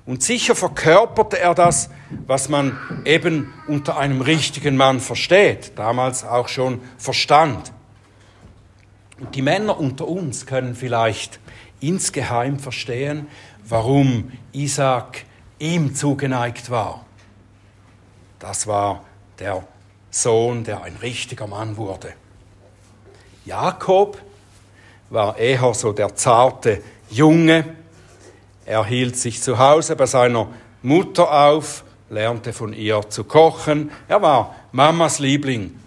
Und 0.08 0.24
sicher 0.24 0.56
verkörperte 0.56 1.38
er 1.38 1.54
das, 1.54 1.90
was 2.26 2.48
man 2.48 3.04
eben 3.04 3.54
unter 3.68 3.98
einem 3.98 4.22
richtigen 4.22 4.78
Mann 4.78 5.02
versteht, 5.02 5.74
damals 5.76 6.24
auch 6.24 6.48
schon 6.48 6.82
verstand. 6.98 7.74
Und 9.20 9.36
die 9.36 9.42
Männer 9.42 9.78
unter 9.78 10.08
uns 10.08 10.46
können 10.46 10.76
vielleicht 10.76 11.40
insgeheim 11.82 12.58
verstehen, 12.58 13.28
warum 13.68 14.32
Isaac 14.54 15.26
ihm 15.60 15.94
zugeneigt 15.94 16.70
war. 16.70 17.06
Das 18.40 18.66
war 18.66 19.04
der 19.40 19.68
Sohn, 20.10 20.64
der 20.64 20.84
ein 20.84 20.96
richtiger 20.96 21.48
Mann 21.48 21.76
wurde. 21.76 22.14
Jakob 23.46 24.22
war 25.10 25.38
eher 25.38 25.74
so 25.74 25.92
der 25.92 26.16
zarte 26.16 26.82
Junge. 27.10 27.76
Er 28.68 28.84
hielt 28.84 29.16
sich 29.16 29.42
zu 29.42 29.60
Hause 29.60 29.96
bei 29.96 30.06
seiner 30.08 30.50
Mutter 30.82 31.32
auf, 31.32 31.86
lernte 32.10 32.52
von 32.52 32.74
ihr 32.74 33.02
zu 33.10 33.24
kochen. 33.24 33.92
Er 34.10 34.22
war 34.22 34.56
Mamas 34.74 35.20
Liebling. 35.20 35.80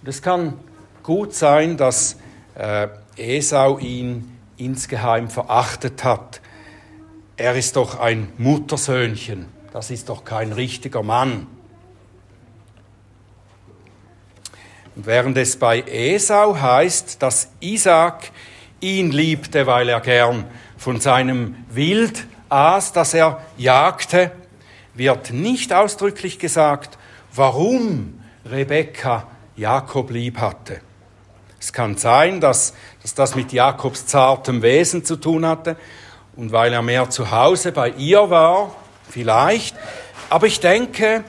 Und 0.00 0.08
es 0.08 0.22
kann 0.22 0.54
gut 1.02 1.34
sein, 1.34 1.76
dass 1.76 2.16
äh, 2.54 2.86
Esau 3.16 3.78
ihn 3.78 4.38
insgeheim 4.56 5.28
verachtet 5.28 6.04
hat, 6.04 6.40
er 7.36 7.56
ist 7.56 7.74
doch 7.74 7.98
ein 7.98 8.32
Muttersöhnchen, 8.38 9.46
das 9.72 9.90
ist 9.90 10.08
doch 10.08 10.24
kein 10.24 10.52
richtiger 10.52 11.02
Mann. 11.02 11.48
Und 14.94 15.06
während 15.06 15.36
es 15.36 15.56
bei 15.56 15.82
Esau 15.82 16.60
heißt, 16.60 17.20
dass 17.20 17.50
Isaac 17.60 18.30
ihn 18.80 19.10
liebte, 19.10 19.66
weil 19.66 19.88
er 19.88 20.00
gern 20.00 20.44
von 20.76 21.00
seinem 21.00 21.56
Wild 21.70 22.27
aß, 22.48 22.92
das 22.92 23.14
er 23.14 23.42
jagte, 23.56 24.32
wird 24.94 25.32
nicht 25.32 25.72
ausdrücklich 25.72 26.38
gesagt, 26.38 26.98
warum 27.34 28.20
Rebekka 28.44 29.26
Jakob 29.56 30.10
lieb 30.10 30.38
hatte. 30.38 30.80
Es 31.60 31.72
kann 31.72 31.96
sein, 31.96 32.40
dass, 32.40 32.74
dass 33.02 33.14
das 33.14 33.34
mit 33.34 33.52
Jakobs 33.52 34.06
zartem 34.06 34.62
Wesen 34.62 35.04
zu 35.04 35.16
tun 35.16 35.46
hatte 35.46 35.76
und 36.36 36.52
weil 36.52 36.72
er 36.72 36.82
mehr 36.82 37.10
zu 37.10 37.30
Hause 37.30 37.72
bei 37.72 37.90
ihr 37.90 38.30
war, 38.30 38.74
vielleicht. 39.10 39.76
Aber 40.30 40.46
ich 40.46 40.60
denke, 40.60 41.24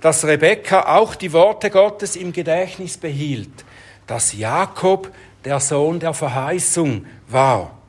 dass 0.00 0.24
Rebekka 0.24 0.96
auch 0.96 1.14
die 1.14 1.32
Worte 1.32 1.70
Gottes 1.70 2.16
im 2.16 2.32
Gedächtnis 2.32 2.96
behielt, 2.96 3.64
dass 4.06 4.32
Jakob 4.32 5.12
der 5.44 5.58
Sohn 5.58 5.98
der 5.98 6.14
Verheißung 6.14 7.06
war. 7.28 7.81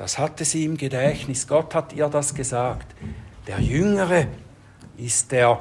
Das 0.00 0.16
hatte 0.16 0.46
sie 0.46 0.64
im 0.64 0.78
Gedächtnis. 0.78 1.46
Gott 1.46 1.74
hat 1.74 1.92
ihr 1.92 2.08
das 2.08 2.34
gesagt. 2.34 2.86
Der 3.46 3.60
Jüngere 3.60 4.28
ist 4.96 5.30
der 5.30 5.58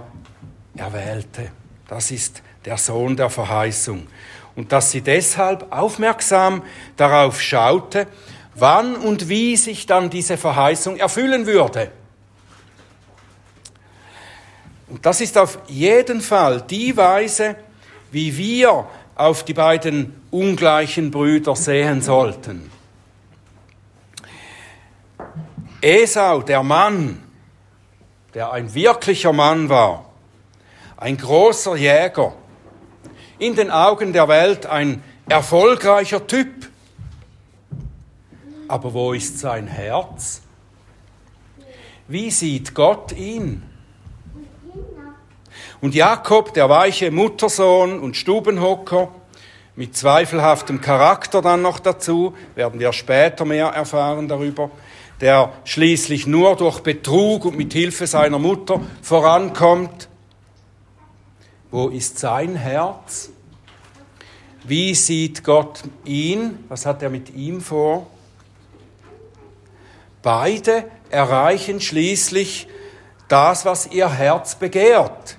Erwählte. 0.77 1.51
Das 1.89 2.10
ist 2.10 2.41
der 2.63 2.77
Sohn 2.77 3.17
der 3.17 3.29
Verheißung. 3.29 4.08
Und 4.55 4.72
dass 4.72 4.91
sie 4.91 5.01
deshalb 5.01 5.69
aufmerksam 5.74 6.63
darauf 6.96 7.41
schaute, 7.41 8.08
wann 8.55 8.96
und 8.96 9.27
wie 9.27 9.58
sich 9.58 9.86
dann 9.86 10.10
diese 10.10 10.38
Verheißung 10.38 10.96
erfüllen 10.96 11.46
würde. 11.46 11.91
Und 14.88 15.05
das 15.05 15.19
ist 15.19 15.38
auf 15.38 15.60
jeden 15.67 16.22
Fall 16.22 16.62
die 16.62 16.96
Weise, 16.96 17.58
wie 18.10 18.38
wir 18.38 18.88
auf 19.15 19.43
die 19.43 19.53
beiden 19.53 20.22
ungleichen 20.31 21.12
Brüder 21.12 21.58
sehen 21.58 22.01
sollten. 22.01 22.78
Esau, 25.81 26.41
der 26.41 26.63
Mann, 26.63 27.24
der 28.33 28.51
ein 28.51 28.74
wirklicher 28.74 29.33
Mann 29.33 29.69
war, 29.69 30.05
ein 30.98 31.17
großer 31.17 31.75
Jäger, 31.75 32.33
in 33.38 33.55
den 33.55 33.71
Augen 33.71 34.12
der 34.12 34.27
Welt 34.27 34.65
ein 34.65 35.01
erfolgreicher 35.29 36.27
Typ. 36.27 36.67
Aber 38.67 38.93
wo 38.93 39.13
ist 39.13 39.39
sein 39.39 39.67
Herz? 39.67 40.41
Wie 42.07 42.29
sieht 42.29 42.75
Gott 42.75 43.13
ihn? 43.13 43.63
Und 45.81 45.95
Jakob, 45.95 46.53
der 46.53 46.69
weiche 46.69 47.09
Muttersohn 47.09 48.00
und 48.00 48.17
Stubenhocker, 48.17 49.09
mit 49.75 49.95
zweifelhaftem 49.95 50.81
Charakter 50.81 51.41
dann 51.41 51.62
noch 51.62 51.79
dazu, 51.79 52.36
werden 52.55 52.81
wir 52.81 52.91
später 52.91 53.45
mehr 53.45 53.67
erfahren 53.67 54.27
darüber, 54.27 54.69
der 55.21 55.53
schließlich 55.65 56.27
nur 56.27 56.55
durch 56.55 56.79
Betrug 56.79 57.45
und 57.45 57.57
mit 57.57 57.73
Hilfe 57.73 58.07
seiner 58.07 58.39
Mutter 58.39 58.81
vorankommt. 59.01 60.07
Wo 61.71 61.89
ist 61.89 62.19
sein 62.19 62.55
Herz? 62.55 63.29
Wie 64.63 64.95
sieht 64.95 65.43
Gott 65.43 65.83
ihn? 66.05 66.63
Was 66.69 66.85
hat 66.85 67.03
er 67.03 67.09
mit 67.09 67.33
ihm 67.33 67.61
vor? 67.61 68.07
Beide 70.21 70.85
erreichen 71.09 71.79
schließlich 71.79 72.67
das, 73.27 73.65
was 73.65 73.88
ihr 73.88 74.09
Herz 74.11 74.55
begehrt. 74.55 75.38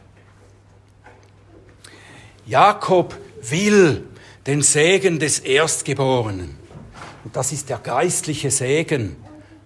Jakob 2.46 3.16
will 3.42 4.08
den 4.46 4.62
Segen 4.62 5.18
des 5.18 5.38
Erstgeborenen. 5.40 6.56
Und 7.25 7.37
das 7.37 7.52
ist 7.52 7.68
der 7.68 7.78
geistliche 7.78 8.50
Segen. 8.50 9.16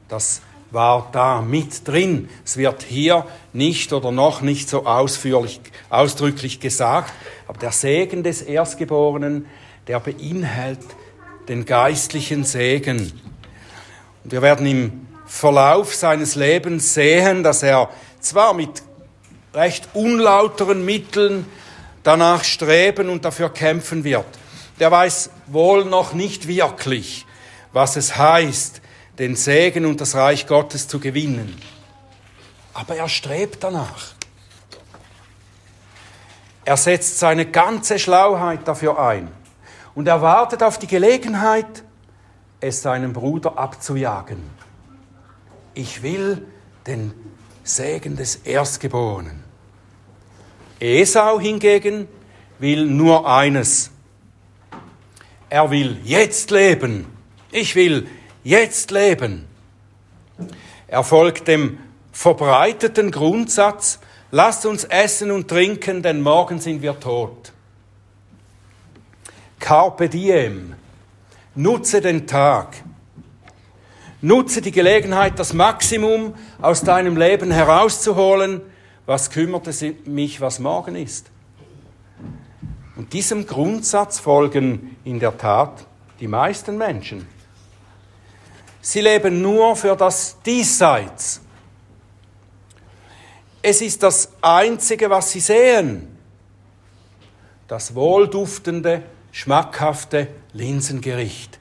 Das 0.08 0.42
war 0.70 1.08
da 1.12 1.40
mit 1.40 1.86
drin. 1.86 2.28
Es 2.44 2.56
wird 2.56 2.82
hier 2.82 3.26
nicht 3.52 3.92
oder 3.92 4.10
noch 4.10 4.40
nicht 4.40 4.68
so 4.68 4.86
ausführlich, 4.86 5.60
ausdrücklich 5.88 6.60
gesagt, 6.60 7.12
aber 7.46 7.58
der 7.58 7.72
Segen 7.72 8.22
des 8.22 8.42
Erstgeborenen, 8.42 9.46
der 9.86 10.00
beinhaltet 10.00 10.88
den 11.48 11.64
geistlichen 11.64 12.44
Segen. 12.44 13.12
Und 14.24 14.32
wir 14.32 14.42
werden 14.42 14.66
im 14.66 15.06
Verlauf 15.26 15.94
seines 15.94 16.34
Lebens 16.34 16.94
sehen, 16.94 17.42
dass 17.42 17.62
er 17.62 17.90
zwar 18.20 18.54
mit 18.54 18.82
recht 19.52 19.88
unlauteren 19.94 20.84
Mitteln 20.84 21.46
danach 22.02 22.44
streben 22.44 23.08
und 23.08 23.24
dafür 23.24 23.50
kämpfen 23.50 24.04
wird. 24.04 24.26
Der 24.80 24.90
weiß 24.90 25.30
wohl 25.46 25.84
noch 25.84 26.12
nicht 26.12 26.48
wirklich, 26.48 27.26
was 27.72 27.96
es 27.96 28.16
heißt, 28.16 28.80
den 29.18 29.36
Segen 29.36 29.86
und 29.86 30.00
das 30.00 30.14
Reich 30.14 30.46
Gottes 30.46 30.88
zu 30.88 30.98
gewinnen. 30.98 31.56
Aber 32.72 32.96
er 32.96 33.08
strebt 33.08 33.62
danach. 33.62 34.14
Er 36.64 36.76
setzt 36.76 37.18
seine 37.18 37.46
ganze 37.46 37.98
Schlauheit 37.98 38.66
dafür 38.66 38.98
ein 38.98 39.28
und 39.94 40.08
er 40.08 40.22
wartet 40.22 40.62
auf 40.62 40.78
die 40.78 40.86
Gelegenheit, 40.86 41.84
es 42.60 42.82
seinem 42.82 43.12
Bruder 43.12 43.58
abzujagen. 43.58 44.42
Ich 45.74 46.02
will 46.02 46.46
den 46.86 47.12
Segen 47.62 48.16
des 48.16 48.36
Erstgeborenen. 48.36 49.44
Esau 50.80 51.38
hingegen 51.38 52.08
will 52.58 52.86
nur 52.86 53.28
eines. 53.28 53.90
Er 55.50 55.70
will 55.70 55.98
jetzt 56.04 56.50
leben. 56.50 57.06
Ich 57.52 57.76
will 57.76 58.08
jetzt 58.44 58.90
leben. 58.90 59.46
Er 60.86 61.02
folgt 61.02 61.48
dem 61.48 61.78
verbreiteten 62.12 63.10
Grundsatz, 63.10 63.98
lasst 64.30 64.66
uns 64.66 64.84
essen 64.84 65.32
und 65.32 65.48
trinken, 65.48 66.02
denn 66.02 66.20
morgen 66.20 66.60
sind 66.60 66.82
wir 66.82 67.00
tot. 67.00 67.52
Carpe 69.58 70.08
diem. 70.08 70.74
Nutze 71.56 72.00
den 72.00 72.26
Tag. 72.26 72.76
Nutze 74.20 74.60
die 74.60 74.72
Gelegenheit, 74.72 75.38
das 75.38 75.52
Maximum 75.52 76.34
aus 76.60 76.82
deinem 76.82 77.16
Leben 77.16 77.50
herauszuholen. 77.50 78.60
Was 79.06 79.30
kümmert 79.30 79.66
es 79.66 79.84
mich, 80.04 80.40
was 80.40 80.58
morgen 80.58 80.96
ist? 80.96 81.30
Und 82.96 83.12
diesem 83.12 83.46
Grundsatz 83.46 84.18
folgen 84.18 84.96
in 85.04 85.20
der 85.20 85.36
Tat 85.36 85.86
die 86.20 86.28
meisten 86.28 86.78
Menschen. 86.78 87.26
Sie 88.86 89.00
leben 89.00 89.40
nur 89.40 89.76
für 89.76 89.96
das 89.96 90.36
Diesseits. 90.44 91.40
Es 93.62 93.80
ist 93.80 94.02
das 94.02 94.28
Einzige, 94.42 95.08
was 95.08 95.32
sie 95.32 95.40
sehen. 95.40 96.18
Das 97.66 97.94
wohlduftende, 97.94 99.02
schmackhafte 99.32 100.28
Linsengericht. 100.52 101.58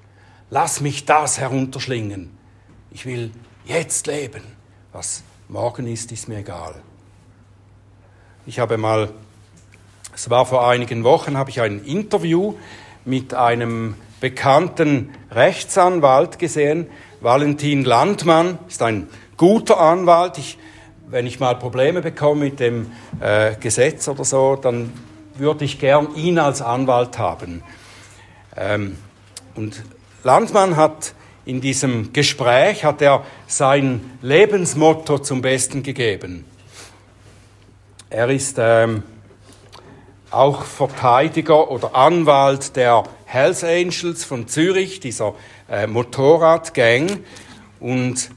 Lass 0.50 0.82
mich 0.82 1.06
das 1.06 1.40
herunterschlingen. 1.40 2.38
Ich 2.92 3.06
will 3.06 3.32
jetzt 3.64 4.06
leben. 4.08 4.44
Was 4.92 5.24
morgen 5.48 5.88
ist, 5.88 6.12
ist 6.12 6.28
mir 6.28 6.40
egal. 6.40 6.76
Ich 8.46 8.60
habe 8.60 8.78
mal, 8.78 9.14
es 10.14 10.30
war 10.30 10.46
vor 10.46 10.68
einigen 10.68 11.06
Wochen, 11.06 11.38
habe 11.38 11.52
ich 11.52 11.62
ein 11.62 11.86
Interview 11.86 12.56
mit 13.06 13.34
einem 13.34 13.96
bekannten 14.20 15.14
Rechtsanwalt 15.32 16.38
gesehen, 16.38 16.88
Valentin 17.24 17.86
Landmann, 17.86 18.60
ist 18.68 18.82
ein 18.82 19.08
guter 19.38 19.80
Anwalt. 19.80 20.38
Ich, 20.38 20.58
wenn 21.08 21.26
ich 21.26 21.40
mal 21.40 21.56
Probleme 21.56 22.02
bekomme 22.02 22.46
mit 22.46 22.60
dem 22.60 22.92
äh, 23.22 23.56
Gesetz 23.56 24.10
oder 24.10 24.26
so, 24.26 24.58
dann 24.58 24.92
würde 25.36 25.64
ich 25.64 25.80
gern 25.80 26.14
ihn 26.16 26.38
als 26.38 26.62
Anwalt 26.62 27.18
haben. 27.18 27.64
Ähm, 28.58 28.98
und 29.56 29.84
Landmann 30.24 30.76
hat 30.76 31.14
in 31.46 31.62
diesem 31.62 32.12
Gespräch 32.12 32.84
hat 32.84 33.02
er 33.02 33.24
sein 33.48 34.02
Lebensmotto 34.22 35.20
zum 35.20 35.42
Besten 35.42 35.82
gegeben. 35.82 36.44
Er 38.10 38.30
ist 38.30 38.58
ähm, 38.60 39.04
auch 40.34 40.64
Verteidiger 40.64 41.70
oder 41.70 41.96
Anwalt 41.96 42.76
der 42.76 43.04
Hells 43.26 43.64
Angels 43.64 44.24
von 44.24 44.48
Zürich, 44.48 45.00
dieser 45.00 45.34
äh, 45.70 45.88
Motorradgang. 45.88 47.20
Und 47.80 48.30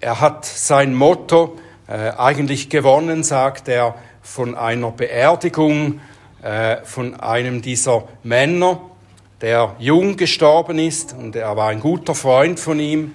er 0.00 0.20
hat 0.20 0.44
sein 0.44 0.94
Motto 0.94 1.56
äh, 1.88 2.10
eigentlich 2.16 2.68
gewonnen, 2.68 3.22
sagt 3.22 3.68
er, 3.68 3.94
von 4.22 4.56
einer 4.56 4.90
Beerdigung 4.90 6.00
äh, 6.42 6.78
von 6.84 7.18
einem 7.18 7.62
dieser 7.62 8.04
Männer, 8.22 8.80
der 9.40 9.74
jung 9.78 10.16
gestorben 10.16 10.78
ist 10.78 11.12
und 11.12 11.36
er 11.36 11.56
war 11.56 11.68
ein 11.68 11.80
guter 11.80 12.14
Freund 12.14 12.58
von 12.58 12.80
ihm. 12.80 13.14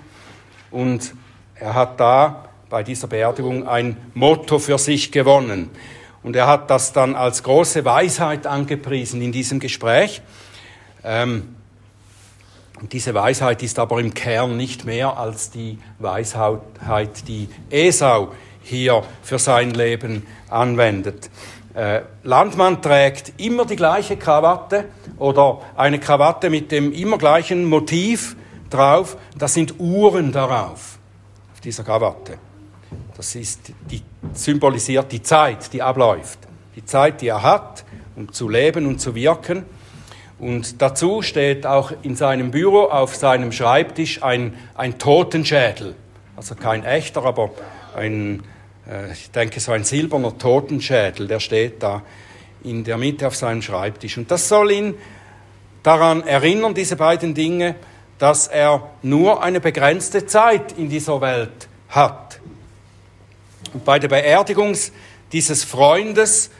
Und 0.69 1.13
er 1.55 1.73
hat 1.73 1.99
da 1.99 2.45
bei 2.69 2.83
dieser 2.83 3.07
Beerdigung 3.07 3.67
ein 3.67 3.97
Motto 4.13 4.59
für 4.59 4.77
sich 4.77 5.11
gewonnen. 5.11 5.69
Und 6.23 6.35
er 6.35 6.47
hat 6.47 6.69
das 6.69 6.93
dann 6.93 7.15
als 7.15 7.43
große 7.43 7.83
Weisheit 7.83 8.45
angepriesen 8.45 9.21
in 9.21 9.31
diesem 9.31 9.59
Gespräch. 9.59 10.21
Ähm, 11.03 11.55
und 12.79 12.93
diese 12.93 13.13
Weisheit 13.13 13.61
ist 13.63 13.77
aber 13.79 13.99
im 13.99 14.13
Kern 14.13 14.57
nicht 14.57 14.85
mehr 14.85 15.17
als 15.17 15.51
die 15.51 15.77
Weisheit, 15.99 16.61
die 17.27 17.47
Esau 17.69 18.31
hier 18.63 19.03
für 19.21 19.39
sein 19.39 19.71
Leben 19.71 20.25
anwendet. 20.49 21.29
Äh, 21.73 22.01
Landmann 22.23 22.81
trägt 22.81 23.39
immer 23.39 23.65
die 23.65 23.75
gleiche 23.75 24.17
Krawatte 24.17 24.85
oder 25.17 25.61
eine 25.77 25.99
Krawatte 25.99 26.49
mit 26.49 26.71
dem 26.71 26.91
immer 26.91 27.17
gleichen 27.17 27.65
Motiv 27.65 28.35
drauf. 28.69 29.15
Das 29.37 29.53
sind 29.53 29.79
Uhren 29.79 30.31
darauf, 30.31 30.97
auf 31.53 31.61
dieser 31.63 31.83
Krawatte. 31.83 32.37
Das 33.15 33.35
ist 33.35 33.71
die, 33.89 34.01
symbolisiert 34.33 35.11
die 35.11 35.21
Zeit, 35.21 35.71
die 35.73 35.81
abläuft. 35.81 36.39
Die 36.75 36.85
Zeit, 36.85 37.21
die 37.21 37.27
er 37.27 37.43
hat, 37.43 37.83
um 38.15 38.31
zu 38.31 38.49
leben 38.49 38.85
und 38.85 38.99
zu 38.99 39.15
wirken. 39.15 39.65
Und 40.39 40.81
dazu 40.81 41.21
steht 41.21 41.65
auch 41.65 41.91
in 42.01 42.15
seinem 42.15 42.51
Büro 42.51 42.85
auf 42.85 43.15
seinem 43.15 43.51
Schreibtisch 43.51 44.23
ein, 44.23 44.55
ein 44.75 44.97
Totenschädel. 44.97 45.95
Also 46.35 46.55
kein 46.55 46.83
echter, 46.83 47.23
aber 47.23 47.51
ein, 47.95 48.43
äh, 48.89 49.11
ich 49.11 49.29
denke, 49.29 49.59
so 49.59 49.71
ein 49.71 49.83
silberner 49.83 50.37
Totenschädel, 50.37 51.27
der 51.27 51.39
steht 51.39 51.83
da 51.83 52.01
in 52.63 52.83
der 52.83 52.97
Mitte 52.97 53.27
auf 53.27 53.35
seinem 53.35 53.61
Schreibtisch. 53.61 54.17
Und 54.17 54.31
das 54.31 54.47
soll 54.47 54.71
ihn 54.71 54.95
daran 55.83 56.25
erinnern, 56.25 56.73
diese 56.73 56.95
beiden 56.95 57.33
Dinge, 57.33 57.75
dass 58.17 58.47
er 58.47 58.89
nur 59.01 59.43
eine 59.43 59.59
begrenzte 59.59 60.25
Zeit 60.25 60.73
in 60.77 60.89
dieser 60.89 61.21
Welt 61.21 61.67
hat. 61.89 62.30
Und 63.73 63.85
bei 63.85 63.99
der 63.99 64.07
Beerdigung 64.07 64.75
dieses 65.31 65.63
Freundes, 65.63 66.51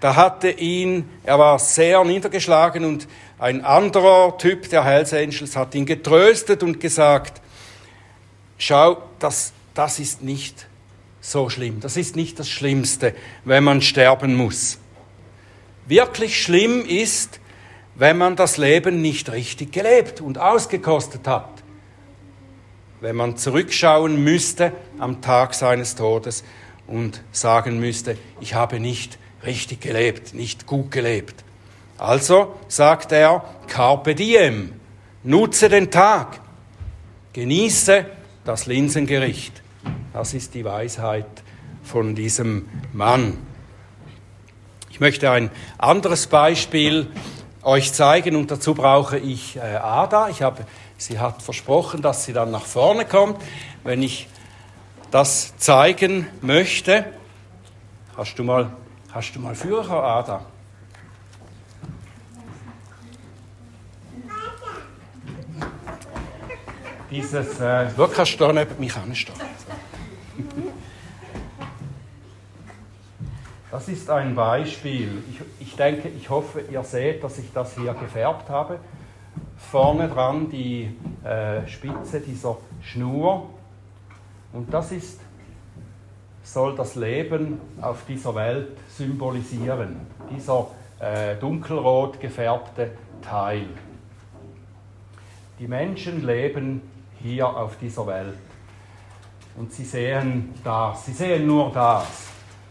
da 0.00 0.16
hatte 0.16 0.50
ihn, 0.50 1.08
er 1.24 1.38
war 1.38 1.58
sehr 1.58 2.02
niedergeschlagen 2.04 2.84
und 2.84 3.06
ein 3.38 3.64
anderer 3.64 4.36
Typ 4.38 4.68
der 4.68 4.84
Hells 4.84 5.12
Angels 5.12 5.56
hat 5.56 5.74
ihn 5.74 5.86
getröstet 5.86 6.62
und 6.62 6.80
gesagt, 6.80 7.40
schau, 8.58 9.02
das, 9.18 9.52
das 9.74 9.98
ist 9.98 10.22
nicht 10.22 10.66
so 11.20 11.48
schlimm. 11.48 11.80
Das 11.80 11.96
ist 11.96 12.16
nicht 12.16 12.38
das 12.38 12.48
Schlimmste, 12.48 13.14
wenn 13.44 13.64
man 13.64 13.82
sterben 13.82 14.34
muss. 14.34 14.78
Wirklich 15.86 16.42
schlimm 16.42 16.84
ist, 16.84 17.40
wenn 17.94 18.16
man 18.16 18.36
das 18.36 18.56
Leben 18.56 19.02
nicht 19.02 19.30
richtig 19.30 19.72
gelebt 19.72 20.20
und 20.20 20.38
ausgekostet 20.38 21.26
hat. 21.26 21.50
Wenn 23.00 23.16
man 23.16 23.36
zurückschauen 23.36 24.22
müsste 24.22 24.72
am 25.00 25.20
Tag 25.20 25.54
seines 25.54 25.94
Todes 25.94 26.44
und 26.86 27.22
sagen 27.32 27.78
müsste, 27.78 28.16
ich 28.40 28.54
habe 28.54 28.80
nicht 28.80 29.18
richtig 29.44 29.80
gelebt, 29.80 30.34
nicht 30.34 30.66
gut 30.66 30.90
gelebt. 30.90 31.44
Also 31.98 32.54
sagt 32.68 33.12
er, 33.12 33.44
carpe 33.66 34.14
diem, 34.14 34.72
nutze 35.22 35.68
den 35.68 35.90
Tag, 35.90 36.40
genieße 37.32 38.06
das 38.44 38.66
Linsengericht. 38.66 39.62
Das 40.12 40.34
ist 40.34 40.54
die 40.54 40.64
Weisheit 40.64 41.26
von 41.82 42.14
diesem 42.14 42.68
Mann. 42.92 43.38
Ich 44.90 45.00
möchte 45.00 45.30
ein 45.30 45.50
anderes 45.78 46.26
Beispiel 46.26 47.06
euch 47.62 47.92
zeigen 47.92 48.36
und 48.36 48.50
dazu 48.50 48.74
brauche 48.74 49.18
ich 49.18 49.56
äh, 49.56 49.60
Ada. 49.60 50.28
Ich 50.28 50.42
habe, 50.42 50.66
sie 50.96 51.18
hat 51.18 51.42
versprochen, 51.42 52.02
dass 52.02 52.24
sie 52.24 52.32
dann 52.32 52.50
nach 52.50 52.64
vorne 52.64 53.04
kommt, 53.04 53.40
wenn 53.84 54.02
ich 54.02 54.28
das 55.10 55.56
zeigen 55.56 56.26
möchte. 56.40 57.06
Hast 58.16 58.38
du 58.38 58.44
mal, 58.44 58.70
hast 59.12 59.34
du 59.34 59.40
mal 59.40 59.54
Führer, 59.54 60.02
Ada? 60.02 60.46
Dieses, 67.10 67.58
äh, 67.58 67.90
schau, 67.96 68.06
kannst 68.06 68.34
du 68.34 68.44
da 68.44 68.52
neben 68.52 68.78
mich 68.78 68.94
anstehen. 68.94 69.34
Das 73.72 73.88
ist 73.88 74.08
ein 74.10 74.34
Beispiel. 74.36 75.22
Ich, 75.28 75.68
ich, 75.68 75.76
denke, 75.76 76.08
ich 76.08 76.30
hoffe, 76.30 76.60
ihr 76.70 76.84
seht, 76.84 77.24
dass 77.24 77.38
ich 77.38 77.52
das 77.52 77.76
hier 77.76 77.94
gefärbt 77.94 78.48
habe. 78.48 78.78
Vorne 79.56 80.08
dran 80.08 80.50
die 80.50 80.96
äh, 81.24 81.66
Spitze 81.66 82.20
dieser 82.20 82.58
Schnur. 82.82 83.48
Und 84.52 84.72
das 84.72 84.92
ist, 84.92 85.20
soll 86.42 86.74
das 86.74 86.96
Leben 86.96 87.60
auf 87.80 88.04
dieser 88.06 88.34
Welt 88.34 88.76
symbolisieren. 88.88 89.96
Dieser 90.30 90.66
äh, 90.98 91.36
dunkelrot 91.36 92.20
gefärbte 92.20 92.90
Teil. 93.22 93.66
Die 95.58 95.68
Menschen 95.68 96.26
leben 96.26 96.82
hier 97.22 97.46
auf 97.46 97.76
dieser 97.78 98.06
Welt. 98.06 98.38
Und 99.56 99.72
sie 99.72 99.84
sehen 99.84 100.54
das, 100.64 101.06
sie 101.06 101.12
sehen 101.12 101.46
nur 101.46 101.70
das. 101.70 102.28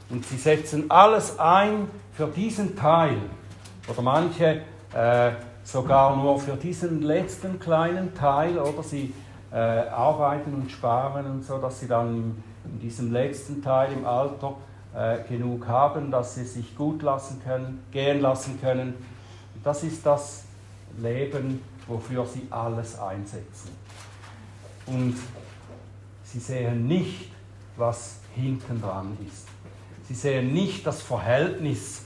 Und 0.09 0.25
sie 0.25 0.37
setzen 0.37 0.89
alles 0.89 1.37
ein 1.37 1.87
für 2.13 2.27
diesen 2.27 2.75
Teil. 2.75 3.17
Oder 3.87 4.01
manche 4.01 4.61
äh, 4.93 5.31
sogar 5.63 6.15
nur 6.15 6.39
für 6.39 6.55
diesen 6.55 7.03
letzten 7.03 7.59
kleinen 7.59 8.15
Teil. 8.15 8.57
Oder 8.57 8.81
sie 8.81 9.13
äh, 9.51 9.55
arbeiten 9.55 10.53
und 10.53 10.71
sparen 10.71 11.25
und 11.25 11.43
so, 11.43 11.57
dass 11.57 11.79
sie 11.79 11.87
dann 11.87 12.43
in 12.65 12.79
diesem 12.79 13.11
letzten 13.11 13.61
Teil 13.61 13.93
im 13.93 14.05
Alter 14.05 14.55
äh, 14.93 15.19
genug 15.27 15.67
haben, 15.67 16.11
dass 16.11 16.35
sie 16.35 16.45
sich 16.45 16.75
gut 16.75 17.01
lassen 17.01 17.41
können, 17.43 17.83
gehen 17.91 18.21
lassen 18.21 18.59
können. 18.61 18.93
Das 19.63 19.83
ist 19.83 20.05
das 20.05 20.43
Leben, 20.97 21.61
wofür 21.87 22.25
sie 22.25 22.47
alles 22.49 22.99
einsetzen. 22.99 23.69
Und 24.85 25.15
sie 26.23 26.39
sehen 26.39 26.87
nicht, 26.87 27.31
was 27.77 28.19
hinten 28.35 28.81
dran 28.81 29.17
ist. 29.27 29.47
Sie 30.07 30.15
sehen 30.15 30.53
nicht 30.53 30.85
das 30.87 31.01
Verhältnis 31.01 32.03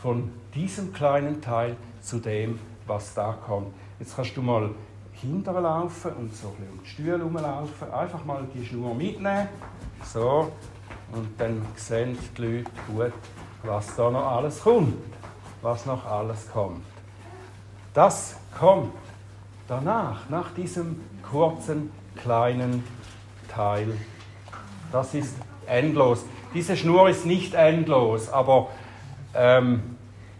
von 0.00 0.30
diesem 0.54 0.92
kleinen 0.92 1.40
Teil 1.40 1.76
zu 2.00 2.18
dem, 2.18 2.58
was 2.86 3.14
da 3.14 3.32
kommt. 3.32 3.74
Jetzt 3.98 4.16
kannst 4.16 4.36
du 4.36 4.42
mal 4.42 4.70
hinterlaufen 5.24 6.12
und 6.12 6.34
so 6.34 6.48
ein 6.48 6.54
bisschen 6.54 6.72
um 6.72 6.82
die 6.82 6.88
Stühle 6.88 7.18
herumlaufen. 7.18 7.92
Einfach 7.92 8.24
mal 8.24 8.46
die 8.54 8.64
Schnur 8.64 8.94
mitnehmen. 8.94 9.48
So. 10.04 10.52
Und 11.12 11.28
dann 11.38 11.62
sehen 11.76 12.16
die 12.36 12.42
Leute 12.42 12.70
gut, 12.86 13.12
was 13.62 13.96
da 13.96 14.10
noch 14.10 14.26
alles 14.26 14.60
kommt. 14.60 14.94
Was 15.62 15.86
noch 15.86 16.04
alles 16.04 16.50
kommt. 16.50 16.84
Das 17.94 18.36
kommt 18.58 18.92
danach, 19.66 20.28
nach 20.28 20.52
diesem 20.52 21.00
kurzen, 21.22 21.90
kleinen 22.16 22.84
Teil. 23.48 23.96
Das 24.92 25.14
ist 25.14 25.34
endlos. 25.66 26.24
Diese 26.52 26.76
Schnur 26.76 27.08
ist 27.08 27.24
nicht 27.24 27.54
endlos, 27.54 28.28
aber 28.28 28.68
ähm, 29.34 29.96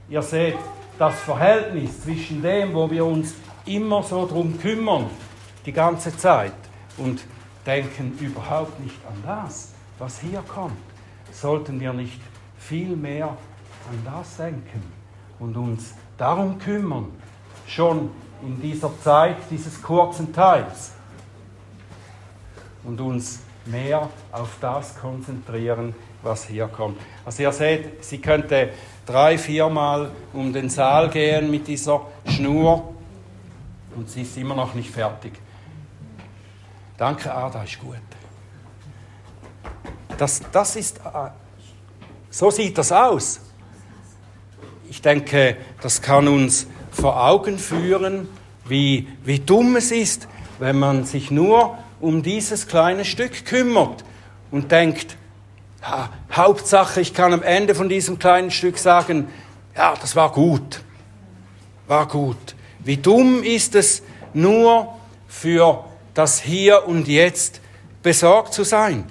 ihr 0.09 0.23
seht 0.23 0.57
das 0.99 1.19
Verhältnis 1.21 2.03
zwischen 2.03 2.43
dem, 2.43 2.75
wo 2.75 2.91
wir 2.91 3.05
uns 3.05 3.35
immer 3.67 4.03
so 4.03 4.27
drum 4.27 4.59
kümmern, 4.59 5.07
die 5.67 5.73
ganze 5.73 6.17
Zeit, 6.17 6.53
und 6.97 7.25
denken 7.67 8.17
überhaupt 8.21 8.79
nicht 8.81 8.97
an 9.09 9.23
das, 9.25 9.73
was 9.99 10.21
hier 10.21 10.43
kommt. 10.47 10.77
Sollten 11.33 11.81
wir 11.81 11.93
nicht 11.93 12.21
viel 12.59 12.95
mehr 12.97 13.27
an 13.27 14.03
das 14.05 14.37
denken 14.37 14.83
und 15.39 15.57
uns 15.57 15.95
darum 16.17 16.59
kümmern, 16.59 17.07
schon 17.67 18.11
in 18.43 18.61
dieser 18.61 18.91
Zeit 19.01 19.37
dieses 19.51 19.83
kurzen 19.83 20.33
Teils 20.33 20.93
und 22.85 23.01
uns 23.01 23.41
mehr 23.67 24.09
auf 24.31 24.57
das 24.61 24.99
konzentrieren, 24.99 25.95
was 26.23 26.47
hier 26.47 26.69
kommt. 26.69 27.01
Also 27.25 27.43
ihr 27.43 27.53
seht, 27.53 28.05
sie 28.05 28.19
könnte 28.19 28.71
drei, 29.07 29.39
viermal 29.39 30.11
um 30.33 30.53
den 30.53 30.69
Saal 30.69 31.09
gehen 31.11 31.51
mit 31.51 31.67
dieser 31.67 32.03
Schnur 32.27 32.94
und 33.97 34.11
sie 34.11 34.23
ist 34.23 34.37
immer 34.37 34.55
noch 34.55 34.75
nicht 34.75 34.91
fertig. 34.91 35.33
Danke, 36.97 37.35
Ada, 37.35 37.63
ist 37.63 37.79
gut. 37.81 37.97
Das, 40.17 40.43
das 40.53 40.77
ist, 40.77 40.99
äh, 40.99 41.31
so 42.31 42.51
sieht 42.51 42.79
das 42.79 42.93
aus. 42.93 43.41
Ich 44.89 45.03
denke, 45.03 45.57
das 45.81 46.01
kann 46.01 46.29
uns 46.29 46.67
vor 46.93 47.21
Augen 47.21 47.59
führen, 47.59 48.29
wie, 48.67 49.09
wie 49.25 49.41
dumm 49.41 49.77
es 49.77 49.91
ist, 49.91 50.29
wenn 50.59 50.79
man 50.79 51.05
sich 51.05 51.31
nur 51.31 51.77
um 52.01 52.23
dieses 52.23 52.69
kleine 52.69 53.05
Stück 53.05 53.45
kümmert 53.45 54.05
und 54.51 54.71
denkt, 54.71 55.17
ja, 55.83 56.11
Hauptsache, 56.33 57.01
ich 57.01 57.13
kann 57.13 57.33
am 57.33 57.43
Ende 57.43 57.75
von 57.75 57.89
diesem 57.89 58.19
kleinen 58.19 58.51
Stück 58.51 58.79
sagen, 58.79 59.29
ja, 59.77 59.95
das 60.01 60.15
war 60.15 60.31
gut, 60.31 60.81
war 61.87 62.07
gut. 62.07 62.55
Wie 62.85 62.99
dumm 62.99 63.43
ist 63.43 63.75
es 63.75 64.03
nur 64.35 64.95
für 65.27 65.85
das 66.13 66.41
Hier 66.41 66.87
und 66.87 67.09
Jetzt 67.09 67.61
besorgt 68.03 68.53
zu 68.53 68.63
sein. 68.63 69.05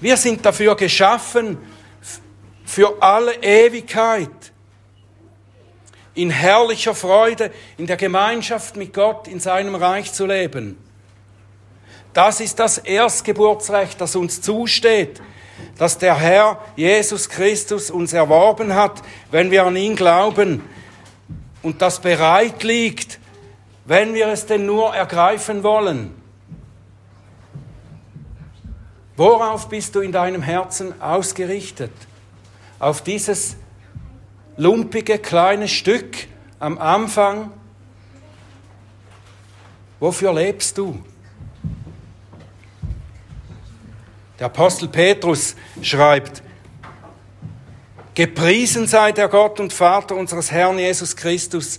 Wir 0.00 0.16
sind 0.16 0.44
dafür 0.44 0.76
geschaffen, 0.76 1.58
für 2.64 3.00
alle 3.00 3.42
Ewigkeit, 3.42 4.30
in 6.14 6.30
herrlicher 6.30 6.94
Freude, 6.94 7.50
in 7.76 7.86
der 7.86 7.96
Gemeinschaft 7.96 8.76
mit 8.76 8.92
Gott, 8.92 9.28
in 9.28 9.38
seinem 9.38 9.74
Reich 9.74 10.12
zu 10.12 10.26
leben. 10.26 10.78
Das 12.12 12.40
ist 12.40 12.58
das 12.58 12.78
Erstgeburtsrecht, 12.78 14.00
das 14.00 14.16
uns 14.16 14.40
zusteht, 14.40 15.20
das 15.78 15.98
der 15.98 16.18
Herr 16.18 16.58
Jesus 16.74 17.28
Christus 17.28 17.90
uns 17.90 18.12
erworben 18.14 18.74
hat, 18.74 19.02
wenn 19.30 19.50
wir 19.50 19.64
an 19.64 19.76
ihn 19.76 19.94
glauben 19.94 20.62
und 21.66 21.82
das 21.82 21.98
bereit 21.98 22.62
liegt, 22.62 23.18
wenn 23.86 24.14
wir 24.14 24.28
es 24.28 24.46
denn 24.46 24.66
nur 24.66 24.94
ergreifen 24.94 25.64
wollen. 25.64 26.14
Worauf 29.16 29.68
bist 29.68 29.96
du 29.96 30.00
in 30.00 30.12
deinem 30.12 30.42
Herzen 30.42 31.02
ausgerichtet? 31.02 31.90
Auf 32.78 33.02
dieses 33.02 33.56
lumpige 34.56 35.18
kleine 35.18 35.66
Stück 35.66 36.28
am 36.60 36.78
Anfang? 36.78 37.50
Wofür 39.98 40.34
lebst 40.34 40.78
du? 40.78 41.02
Der 44.38 44.46
Apostel 44.46 44.86
Petrus 44.86 45.56
schreibt, 45.82 46.44
Gepriesen 48.16 48.86
sei 48.86 49.12
der 49.12 49.28
Gott 49.28 49.60
und 49.60 49.74
Vater 49.74 50.16
unseres 50.16 50.50
Herrn 50.50 50.78
Jesus 50.78 51.16
Christus, 51.16 51.78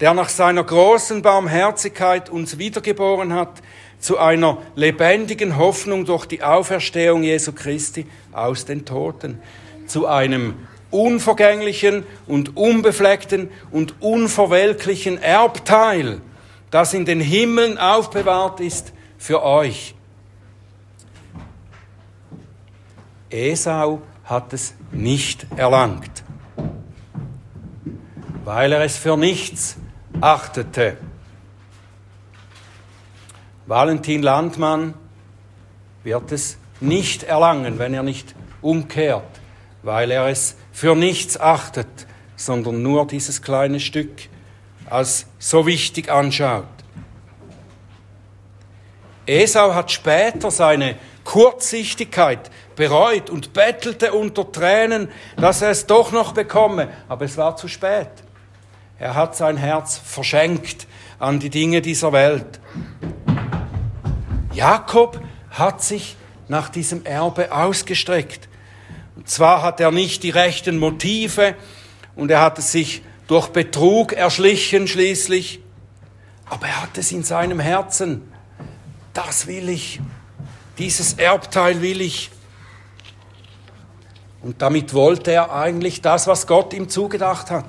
der 0.00 0.12
nach 0.12 0.28
seiner 0.28 0.62
großen 0.62 1.22
Barmherzigkeit 1.22 2.28
uns 2.28 2.58
wiedergeboren 2.58 3.32
hat 3.32 3.62
zu 3.98 4.18
einer 4.18 4.58
lebendigen 4.74 5.56
Hoffnung 5.56 6.04
durch 6.04 6.26
die 6.26 6.42
Auferstehung 6.42 7.22
Jesu 7.22 7.52
Christi 7.52 8.06
aus 8.32 8.66
den 8.66 8.84
Toten, 8.84 9.40
zu 9.86 10.06
einem 10.06 10.56
unvergänglichen 10.90 12.04
und 12.26 12.54
unbefleckten 12.54 13.48
und 13.70 13.94
unverwelklichen 14.02 15.16
Erbteil, 15.16 16.20
das 16.70 16.92
in 16.92 17.06
den 17.06 17.22
Himmeln 17.22 17.78
aufbewahrt 17.78 18.60
ist 18.60 18.92
für 19.16 19.42
euch. 19.42 19.94
Esau 23.30 24.02
hat 24.28 24.52
es 24.52 24.74
nicht 24.92 25.46
erlangt, 25.56 26.22
weil 28.44 28.72
er 28.72 28.82
es 28.82 28.98
für 28.98 29.16
nichts 29.16 29.78
achtete. 30.20 30.98
Valentin 33.66 34.22
Landmann 34.22 34.94
wird 36.04 36.30
es 36.32 36.58
nicht 36.80 37.22
erlangen, 37.22 37.78
wenn 37.78 37.94
er 37.94 38.02
nicht 38.02 38.34
umkehrt, 38.60 39.40
weil 39.82 40.10
er 40.10 40.26
es 40.26 40.56
für 40.72 40.94
nichts 40.94 41.40
achtet, 41.40 41.88
sondern 42.36 42.82
nur 42.82 43.06
dieses 43.06 43.42
kleine 43.42 43.80
Stück 43.80 44.28
als 44.90 45.26
so 45.38 45.66
wichtig 45.66 46.10
anschaut. 46.10 46.66
Esau 49.26 49.74
hat 49.74 49.90
später 49.90 50.50
seine 50.50 50.96
Kurzsichtigkeit 51.28 52.50
bereut 52.74 53.28
und 53.28 53.52
bettelte 53.52 54.14
unter 54.14 54.50
Tränen, 54.50 55.10
dass 55.36 55.60
er 55.60 55.68
es 55.68 55.84
doch 55.84 56.10
noch 56.10 56.32
bekomme, 56.32 56.88
aber 57.06 57.26
es 57.26 57.36
war 57.36 57.54
zu 57.54 57.68
spät. 57.68 58.08
Er 58.98 59.14
hat 59.14 59.36
sein 59.36 59.58
Herz 59.58 59.98
verschenkt 59.98 60.86
an 61.18 61.38
die 61.38 61.50
Dinge 61.50 61.82
dieser 61.82 62.14
Welt. 62.14 62.60
Jakob 64.54 65.20
hat 65.50 65.82
sich 65.82 66.16
nach 66.48 66.70
diesem 66.70 67.04
Erbe 67.04 67.52
ausgestreckt. 67.52 68.48
Und 69.14 69.28
zwar 69.28 69.60
hat 69.60 69.80
er 69.80 69.90
nicht 69.90 70.22
die 70.22 70.30
rechten 70.30 70.78
Motive 70.78 71.56
und 72.16 72.30
er 72.30 72.40
hat 72.40 72.58
es 72.58 72.72
sich 72.72 73.02
durch 73.26 73.48
Betrug 73.48 74.14
erschlichen 74.14 74.88
schließlich, 74.88 75.60
aber 76.46 76.68
er 76.68 76.84
hat 76.84 76.96
es 76.96 77.12
in 77.12 77.22
seinem 77.22 77.60
Herzen. 77.60 78.32
Das 79.12 79.46
will 79.46 79.68
ich. 79.68 80.00
Dieses 80.78 81.14
Erbteil 81.14 81.82
will 81.82 82.00
ich. 82.00 82.30
Und 84.42 84.62
damit 84.62 84.94
wollte 84.94 85.32
er 85.32 85.52
eigentlich 85.52 86.00
das, 86.00 86.26
was 86.28 86.46
Gott 86.46 86.72
ihm 86.72 86.88
zugedacht 86.88 87.50
hat. 87.50 87.66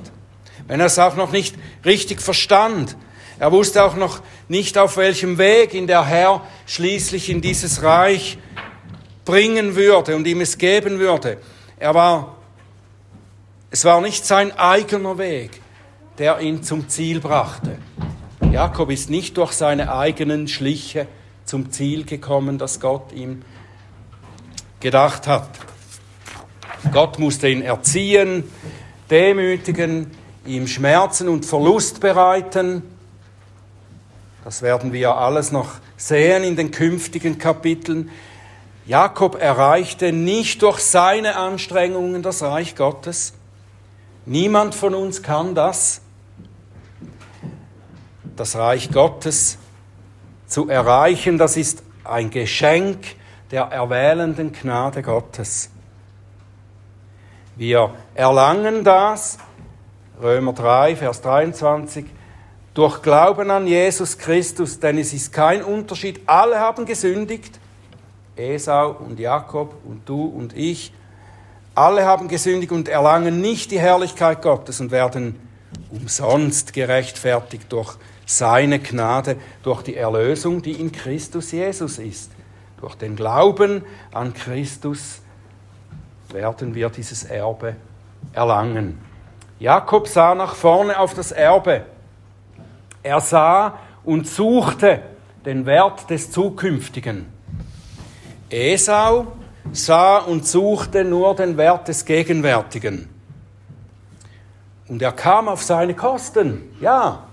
Wenn 0.67 0.79
er 0.79 0.85
es 0.85 0.99
auch 0.99 1.15
noch 1.15 1.31
nicht 1.31 1.55
richtig 1.83 2.21
verstand. 2.21 2.95
Er 3.39 3.51
wusste 3.51 3.83
auch 3.83 3.95
noch 3.95 4.21
nicht, 4.47 4.77
auf 4.77 4.97
welchem 4.97 5.37
Weg 5.37 5.73
ihn 5.73 5.87
der 5.87 6.05
Herr 6.05 6.41
schließlich 6.67 7.29
in 7.29 7.41
dieses 7.41 7.81
Reich 7.81 8.37
bringen 9.25 9.75
würde 9.75 10.15
und 10.15 10.27
ihm 10.27 10.41
es 10.41 10.57
geben 10.57 10.99
würde. 10.99 11.37
Er 11.79 11.95
war, 11.95 12.35
es 13.71 13.85
war 13.85 14.01
nicht 14.01 14.25
sein 14.25 14.51
eigener 14.57 15.17
Weg, 15.17 15.61
der 16.17 16.39
ihn 16.41 16.63
zum 16.63 16.89
Ziel 16.89 17.21
brachte. 17.21 17.77
Jakob 18.51 18.91
ist 18.91 19.09
nicht 19.09 19.37
durch 19.37 19.53
seine 19.53 19.93
eigenen 19.95 20.47
Schliche 20.47 21.07
zum 21.49 21.71
Ziel 21.71 22.05
gekommen, 22.05 22.59
das 22.59 22.79
Gott 22.79 23.11
ihm 23.11 23.41
gedacht 24.79 25.25
hat. 25.25 25.49
Gott 26.91 27.17
musste 27.17 27.49
ihn 27.49 27.63
erziehen, 27.63 28.43
demütigen, 29.09 30.11
ihm 30.45 30.67
Schmerzen 30.67 31.27
und 31.27 31.47
Verlust 31.47 32.01
bereiten. 32.01 32.83
Das 34.43 34.61
werden 34.61 34.93
wir 34.93 35.15
alles 35.15 35.51
noch 35.51 35.71
sehen 35.97 36.43
in 36.43 36.55
den 36.55 36.69
künftigen 36.69 37.39
Kapiteln. 37.39 38.11
Jakob 38.85 39.41
erreichte 39.41 40.13
nicht 40.13 40.61
durch 40.61 40.77
seine 40.77 41.35
Anstrengungen 41.35 42.21
das 42.21 42.43
Reich 42.43 42.75
Gottes. 42.75 43.33
Niemand 44.27 44.75
von 44.75 44.93
uns 44.93 45.23
kann 45.23 45.55
das. 45.55 46.01
Das 48.35 48.55
Reich 48.55 48.91
Gottes 48.91 49.57
zu 50.49 50.67
erreichen, 50.67 51.37
das 51.37 51.55
ist 51.55 51.83
ein 52.03 52.29
Geschenk 52.29 52.97
der 53.51 53.63
erwählenden 53.63 54.51
Gnade 54.51 55.01
Gottes. 55.01 55.69
Wir 57.55 57.93
erlangen 58.15 58.83
das, 58.83 59.37
Römer 60.21 60.53
3, 60.53 60.95
Vers 60.95 61.21
23, 61.21 62.05
durch 62.73 63.01
Glauben 63.01 63.51
an 63.51 63.67
Jesus 63.67 64.17
Christus, 64.17 64.79
denn 64.79 64.97
es 64.97 65.13
ist 65.13 65.31
kein 65.31 65.63
Unterschied, 65.63 66.21
alle 66.25 66.59
haben 66.59 66.85
gesündigt, 66.85 67.59
Esau 68.35 68.91
und 68.91 69.19
Jakob 69.19 69.75
und 69.85 70.07
du 70.07 70.25
und 70.25 70.55
ich, 70.55 70.93
alle 71.75 72.05
haben 72.05 72.27
gesündigt 72.27 72.71
und 72.71 72.87
erlangen 72.87 73.41
nicht 73.41 73.71
die 73.71 73.79
Herrlichkeit 73.79 74.41
Gottes 74.41 74.79
und 74.79 74.91
werden 74.91 75.39
umsonst 75.91 76.73
gerechtfertigt 76.73 77.71
durch 77.71 77.97
seine 78.29 78.77
Gnade 78.77 79.37
durch 79.63 79.81
die 79.81 79.95
Erlösung, 79.95 80.61
die 80.61 80.73
in 80.73 80.91
Christus 80.91 81.51
Jesus 81.51 81.97
ist. 81.97 82.31
Durch 82.79 82.93
den 82.93 83.15
Glauben 83.15 83.83
an 84.13 84.35
Christus 84.35 85.21
werden 86.31 86.75
wir 86.75 86.89
dieses 86.89 87.23
Erbe 87.23 87.75
erlangen. 88.31 88.99
Jakob 89.57 90.07
sah 90.07 90.35
nach 90.35 90.53
vorne 90.53 90.99
auf 90.99 91.15
das 91.15 91.31
Erbe. 91.31 91.85
Er 93.01 93.19
sah 93.19 93.79
und 94.03 94.27
suchte 94.27 95.01
den 95.43 95.65
Wert 95.65 96.07
des 96.11 96.29
Zukünftigen. 96.29 97.25
Esau 98.51 99.25
sah 99.71 100.19
und 100.19 100.45
suchte 100.45 101.03
nur 101.03 101.35
den 101.35 101.57
Wert 101.57 101.87
des 101.87 102.05
Gegenwärtigen. 102.05 103.09
Und 104.87 105.01
er 105.01 105.13
kam 105.13 105.47
auf 105.47 105.63
seine 105.63 105.95
Kosten, 105.95 106.77
ja. 106.79 107.23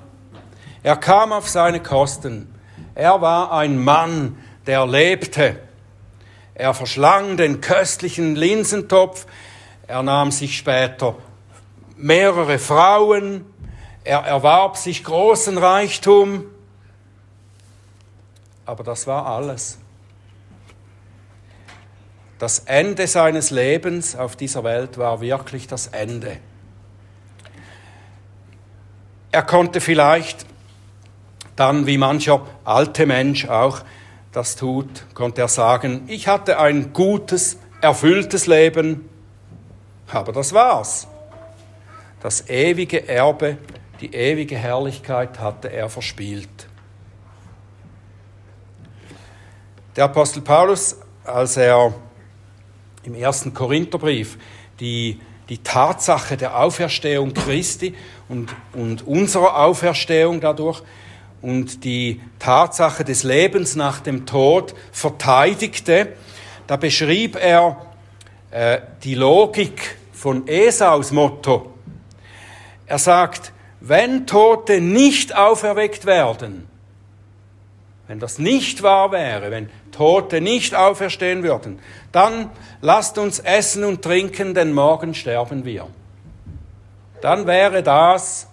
Er 0.87 0.97
kam 0.97 1.33
auf 1.33 1.49
seine 1.49 1.83
Kosten. 1.83 2.47
Er 2.95 3.21
war 3.21 3.51
ein 3.51 3.77
Mann, 3.77 4.39
der 4.69 4.87
lebte. 4.87 5.59
Er 6.55 6.75
verschlang 6.75 7.37
den 7.37 7.61
köstlichen 7.61 8.37
Linsentopf. 8.37 9.27
Er 9.89 10.05
nahm 10.05 10.31
sich 10.31 10.57
später 10.57 11.17
mehrere 11.97 12.61
Frauen. 12.61 13.45
Er 14.05 14.21
erwarb 14.21 14.77
sich 14.77 15.03
großen 15.03 15.59
Reichtum. 15.59 16.45
Aber 18.65 18.85
das 18.85 19.09
war 19.09 19.27
alles. 19.27 19.79
Das 22.39 22.61
Ende 22.61 23.09
seines 23.09 23.51
Lebens 23.51 24.15
auf 24.15 24.37
dieser 24.37 24.63
Welt 24.63 24.99
war 24.99 25.21
wirklich 25.21 25.67
das 25.67 25.89
Ende. 25.89 26.37
Er 29.33 29.43
konnte 29.43 29.81
vielleicht 29.81 30.47
dann, 31.57 31.87
wie 31.87 31.99
mancher 31.99 32.47
alte 32.65 33.07
Mensch 33.07 33.49
auch 33.49 33.81
das 34.33 34.57
tut, 34.57 34.87
konnte 35.15 35.41
er 35.41 35.49
sagen, 35.49 36.03
ich 36.09 36.29
hatte 36.29 36.59
ein 36.59 36.93
gutes, 36.93 37.59
erfülltes 37.81 38.47
Leben, 38.47 39.09
aber 40.09 40.33
das 40.33 40.53
war's. 40.53 41.09
Das 42.21 42.49
ewige 42.49 43.09
Erbe, 43.09 43.57
die 44.01 44.15
ewige 44.15 44.57
Herrlichkeit 44.57 45.39
hatte 45.39 45.73
er 45.73 45.89
verspielt. 45.89 46.69
Der 49.97 50.05
Apostel 50.05 50.43
Paulus, 50.43 50.99
als 51.25 51.57
er 51.57 51.95
im 53.05 53.15
ersten 53.15 53.55
Korintherbrief 53.55 54.37
die, 54.81 55.19
die 55.49 55.59
Tatsache 55.59 56.37
der 56.37 56.59
Auferstehung 56.59 57.33
Christi 57.33 57.95
und, 58.29 58.55
und 58.75 59.07
unserer 59.07 59.57
Auferstehung 59.57 60.41
dadurch 60.41 60.83
und 61.43 61.85
die 61.85 62.21
Tatsache 62.39 63.05
des 63.05 63.23
Lebens 63.23 63.77
nach 63.77 64.01
dem 64.01 64.27
Tod 64.27 64.75
verteidigte, 64.93 66.13
da 66.67 66.77
beschrieb 66.77 67.37
er 67.37 67.87
äh, 68.51 68.81
die 69.05 69.15
Logik 69.15 69.97
von 70.13 70.49
Esaus 70.49 71.13
Motto. 71.13 71.73
Er 72.87 72.99
sagt, 72.99 73.53
wenn 73.81 74.27
Tote 74.27 74.81
nicht 74.81 75.37
auferweckt 75.37 76.07
werden, 76.07 76.67
wenn 78.09 78.21
das 78.21 78.39
nicht 78.39 78.83
wahr 78.83 79.11
wäre, 79.13 79.51
wenn 79.51 79.69
Tote 79.91 80.41
nicht 80.41 80.75
auferstehen 80.75 81.43
würden, 81.43 81.81
dann 82.13 82.51
lasst 82.81 83.19
uns 83.19 83.41
essen 83.41 83.85
und 83.85 84.03
trinken, 84.03 84.55
denn 84.55 84.73
morgen 84.73 85.15
sterben 85.15 85.65
wir. 85.65 85.89
Dann 87.21 87.47
wäre 87.47 87.83
das 87.83 88.47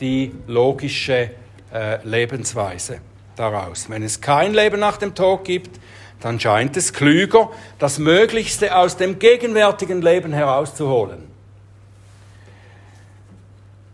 die 0.00 0.32
logische 0.46 1.30
äh, 1.72 1.98
Lebensweise 2.06 3.00
daraus. 3.36 3.88
Wenn 3.88 4.02
es 4.02 4.20
kein 4.20 4.54
Leben 4.54 4.80
nach 4.80 4.96
dem 4.96 5.14
Tod 5.14 5.44
gibt, 5.44 5.78
dann 6.20 6.40
scheint 6.40 6.76
es 6.76 6.92
klüger, 6.92 7.50
das 7.78 7.98
Möglichste 7.98 8.76
aus 8.76 8.96
dem 8.96 9.18
gegenwärtigen 9.18 10.02
Leben 10.02 10.32
herauszuholen. 10.32 11.28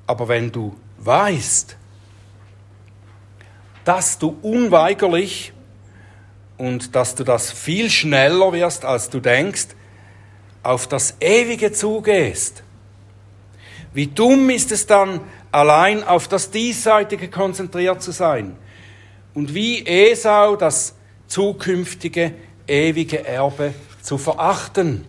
Aber 0.06 0.28
wenn 0.28 0.50
du 0.50 0.76
weißt, 0.98 1.76
dass 3.84 4.18
du 4.18 4.38
unweigerlich 4.42 5.52
und 6.56 6.94
dass 6.94 7.14
du 7.14 7.24
das 7.24 7.52
viel 7.52 7.90
schneller 7.90 8.52
wirst, 8.52 8.84
als 8.84 9.10
du 9.10 9.20
denkst, 9.20 9.68
auf 10.62 10.86
das 10.86 11.16
Ewige 11.20 11.72
zugehst, 11.72 12.62
wie 13.92 14.06
dumm 14.06 14.50
ist 14.50 14.72
es 14.72 14.86
dann, 14.86 15.20
allein 15.54 16.02
auf 16.02 16.26
das 16.26 16.50
Diesseitige 16.50 17.28
konzentriert 17.28 18.02
zu 18.02 18.10
sein 18.10 18.56
und 19.34 19.54
wie 19.54 19.86
Esau 19.86 20.56
das 20.56 20.96
zukünftige 21.28 22.32
ewige 22.66 23.24
Erbe 23.24 23.72
zu 24.02 24.18
verachten. 24.18 25.06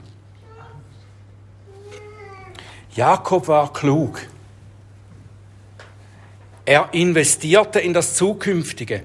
Jakob 2.94 3.48
war 3.48 3.74
klug. 3.74 4.22
Er 6.64 6.90
investierte 6.94 7.80
in 7.80 7.94
das 7.94 8.14
Zukünftige. 8.14 9.04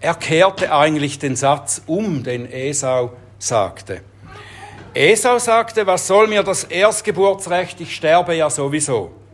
Er 0.00 0.14
kehrte 0.14 0.72
eigentlich 0.74 1.18
den 1.18 1.36
Satz 1.36 1.82
um, 1.86 2.22
den 2.22 2.50
Esau 2.50 3.12
sagte. 3.38 4.02
Esau 4.92 5.38
sagte, 5.38 5.86
was 5.86 6.06
soll 6.06 6.28
mir 6.28 6.42
das 6.42 6.64
Erstgeburtsrecht, 6.64 7.80
ich 7.80 7.96
sterbe 7.96 8.34
ja 8.34 8.48
sowieso. 8.48 9.25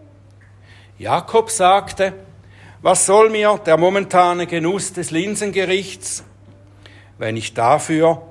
Jakob 1.03 1.51
sagte, 1.51 2.15
was 2.81 3.07
soll 3.07 3.29
mir 3.29 3.59
der 3.67 3.77
momentane 3.77 4.47
Genuss 4.47 4.93
des 4.93 5.11
Linsengerichts, 5.11 6.23
wenn 7.19 7.37
ich 7.37 7.55
dafür 7.55 8.23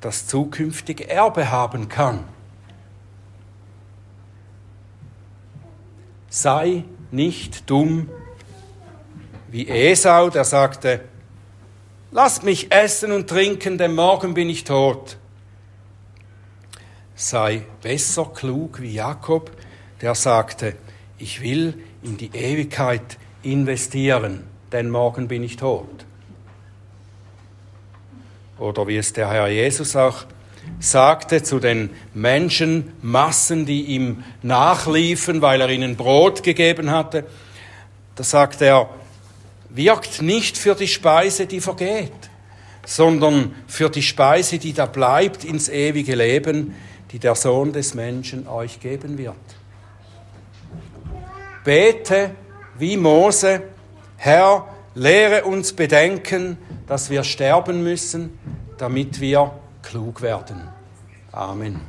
das 0.00 0.28
zukünftige 0.28 1.10
Erbe 1.10 1.50
haben 1.50 1.88
kann? 1.88 2.22
Sei 6.28 6.84
nicht 7.10 7.68
dumm 7.68 8.08
wie 9.48 9.66
Esau, 9.66 10.30
der 10.30 10.44
sagte, 10.44 11.00
lasst 12.12 12.44
mich 12.44 12.70
essen 12.70 13.10
und 13.10 13.28
trinken, 13.28 13.76
denn 13.76 13.96
morgen 13.96 14.34
bin 14.34 14.48
ich 14.48 14.62
tot. 14.62 15.18
Sei 17.16 17.64
besser 17.82 18.26
klug 18.26 18.80
wie 18.80 18.94
Jakob, 18.94 19.50
der 20.00 20.14
sagte, 20.14 20.76
ich 21.20 21.42
will 21.42 21.74
in 22.02 22.16
die 22.16 22.30
Ewigkeit 22.32 23.18
investieren, 23.42 24.44
denn 24.72 24.90
morgen 24.90 25.28
bin 25.28 25.42
ich 25.42 25.56
tot. 25.56 26.06
Oder 28.58 28.86
wie 28.86 28.96
es 28.96 29.12
der 29.12 29.30
Herr 29.30 29.48
Jesus 29.48 29.96
auch 29.96 30.24
sagte 30.78 31.42
zu 31.42 31.58
den 31.58 31.90
Menschenmassen, 32.14 33.66
die 33.66 33.82
ihm 33.82 34.24
nachliefen, 34.42 35.40
weil 35.42 35.60
er 35.60 35.70
ihnen 35.70 35.96
Brot 35.96 36.42
gegeben 36.42 36.90
hatte, 36.90 37.24
da 38.14 38.24
sagt 38.24 38.60
er, 38.60 38.90
wirkt 39.70 40.20
nicht 40.20 40.58
für 40.58 40.74
die 40.74 40.88
Speise, 40.88 41.46
die 41.46 41.60
vergeht, 41.60 42.12
sondern 42.84 43.54
für 43.66 43.88
die 43.88 44.02
Speise, 44.02 44.58
die 44.58 44.72
da 44.72 44.86
bleibt 44.86 45.44
ins 45.44 45.68
ewige 45.68 46.14
Leben, 46.14 46.74
die 47.12 47.18
der 47.18 47.34
Sohn 47.34 47.72
des 47.72 47.94
Menschen 47.94 48.46
euch 48.46 48.80
geben 48.80 49.16
wird. 49.16 49.36
Bete 51.64 52.30
wie 52.78 52.96
Mose, 52.96 53.62
Herr, 54.16 54.66
lehre 54.94 55.44
uns 55.44 55.72
bedenken, 55.72 56.58
dass 56.86 57.10
wir 57.10 57.24
sterben 57.24 57.82
müssen, 57.82 58.38
damit 58.78 59.20
wir 59.20 59.52
klug 59.82 60.22
werden. 60.22 60.68
Amen. 61.32 61.80